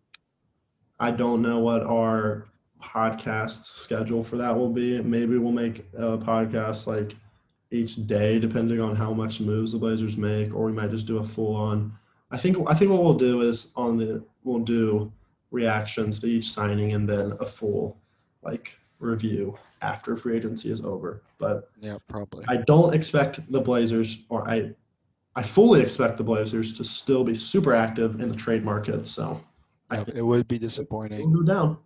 I 1.00 1.10
don't 1.10 1.42
know 1.42 1.58
what 1.60 1.82
our 1.82 2.46
podcast 2.82 3.64
schedule 3.64 4.22
for 4.22 4.36
that 4.36 4.56
will 4.56 4.70
be. 4.70 5.00
Maybe 5.02 5.38
we'll 5.38 5.52
make 5.52 5.80
a 5.94 6.16
podcast 6.18 6.86
like 6.86 7.16
each 7.70 8.06
day, 8.06 8.38
depending 8.38 8.80
on 8.80 8.96
how 8.96 9.12
much 9.12 9.40
moves 9.40 9.72
the 9.72 9.78
Blazers 9.78 10.16
make, 10.16 10.54
or 10.54 10.66
we 10.66 10.72
might 10.72 10.90
just 10.90 11.06
do 11.06 11.18
a 11.18 11.24
full 11.24 11.54
on. 11.54 11.92
I 12.30 12.38
think 12.38 12.56
I 12.66 12.74
think 12.74 12.90
what 12.90 13.02
we'll 13.02 13.14
do 13.14 13.42
is 13.42 13.72
on 13.76 13.96
the 13.98 14.24
we'll 14.44 14.60
do 14.60 15.12
reactions 15.50 16.20
to 16.20 16.26
each 16.26 16.50
signing 16.50 16.92
and 16.92 17.08
then 17.08 17.32
a 17.40 17.44
full 17.46 17.98
like 18.42 18.78
review 18.98 19.56
after 19.82 20.16
free 20.16 20.36
agency 20.36 20.70
is 20.70 20.80
over. 20.82 21.22
But 21.38 21.70
Yeah, 21.80 21.98
probably. 22.08 22.44
I 22.48 22.58
don't 22.58 22.94
expect 22.94 23.50
the 23.50 23.60
Blazers, 23.60 24.24
or 24.28 24.48
I, 24.48 24.72
I 25.34 25.42
fully 25.42 25.80
expect 25.80 26.16
the 26.16 26.24
Blazers 26.24 26.72
to 26.74 26.84
still 26.84 27.24
be 27.24 27.34
super 27.34 27.74
active 27.74 28.20
in 28.20 28.28
the 28.28 28.34
trade 28.36 28.64
market. 28.64 29.06
So 29.06 29.40
I 29.90 29.96
Yeah, 29.98 30.04
think 30.04 30.16
it 30.18 30.22
would 30.22 30.48
be 30.48 30.58
disappointing 30.58 31.32
go 31.32 31.42
down. 31.42 31.78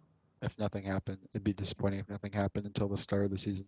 if 0.42 0.59
nothing 0.59 0.85
happened. 0.85 1.18
It'd 1.35 1.44
be 1.44 1.52
disappointing 1.52 2.00
if 2.00 2.09
nothing 2.09 2.33
happened 2.33 2.66
until 2.66 2.88
the 2.88 2.98
start 2.98 3.24
of 3.24 3.31
the 3.31 3.38
season. 3.38 3.66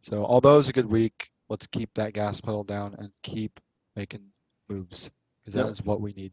So 0.00 0.24
although 0.24 0.58
it's 0.58 0.68
a 0.68 0.72
good 0.72 0.86
week, 0.86 1.30
let's 1.48 1.66
keep 1.66 1.92
that 1.94 2.12
gas 2.12 2.40
pedal 2.40 2.64
down 2.64 2.94
and 2.98 3.10
keep 3.22 3.58
making 3.96 4.24
moves 4.68 5.10
because 5.42 5.54
that 5.54 5.62
Yep. 5.64 5.70
is 5.70 5.82
what 5.84 6.00
we 6.00 6.12
need. 6.12 6.32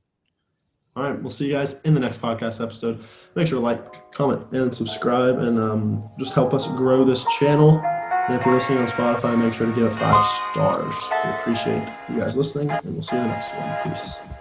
All 0.96 1.04
right, 1.04 1.22
we'll 1.22 1.30
see 1.30 1.48
you 1.48 1.54
guys 1.54 1.80
in 1.86 1.94
the 1.94 2.02
next 2.02 2.22
podcast 2.22 2.62
episode. 2.62 3.02
Make 3.36 3.48
sure 3.48 3.60
to 3.60 3.64
like, 3.64 4.12
comment, 4.12 4.46
and 4.52 4.74
subscribe, 4.74 5.40
and 5.40 5.58
um, 5.58 6.10
just 6.20 6.34
help 6.34 6.54
us 6.54 6.68
grow 6.68 7.06
this 7.06 7.26
channel. 7.40 7.82
And 8.28 8.36
if 8.36 8.46
you're 8.46 8.54
listening 8.54 8.80
on 8.80 8.88
Spotify, 8.88 9.38
make 9.38 9.54
sure 9.54 9.68
to 9.68 9.74
give 9.74 9.86
it 9.86 9.94
five 9.94 10.26
stars. 10.52 10.96
We 11.24 11.30
appreciate 11.32 11.88
you 12.10 12.20
guys 12.20 12.36
listening, 12.36 12.72
and 12.72 12.94
we'll 12.94 13.04
see 13.04 13.16
you 13.16 13.22
in 13.22 13.30
the 13.30 13.34
next 13.34 13.54
one. 13.54 13.78
Peace. 13.84 14.41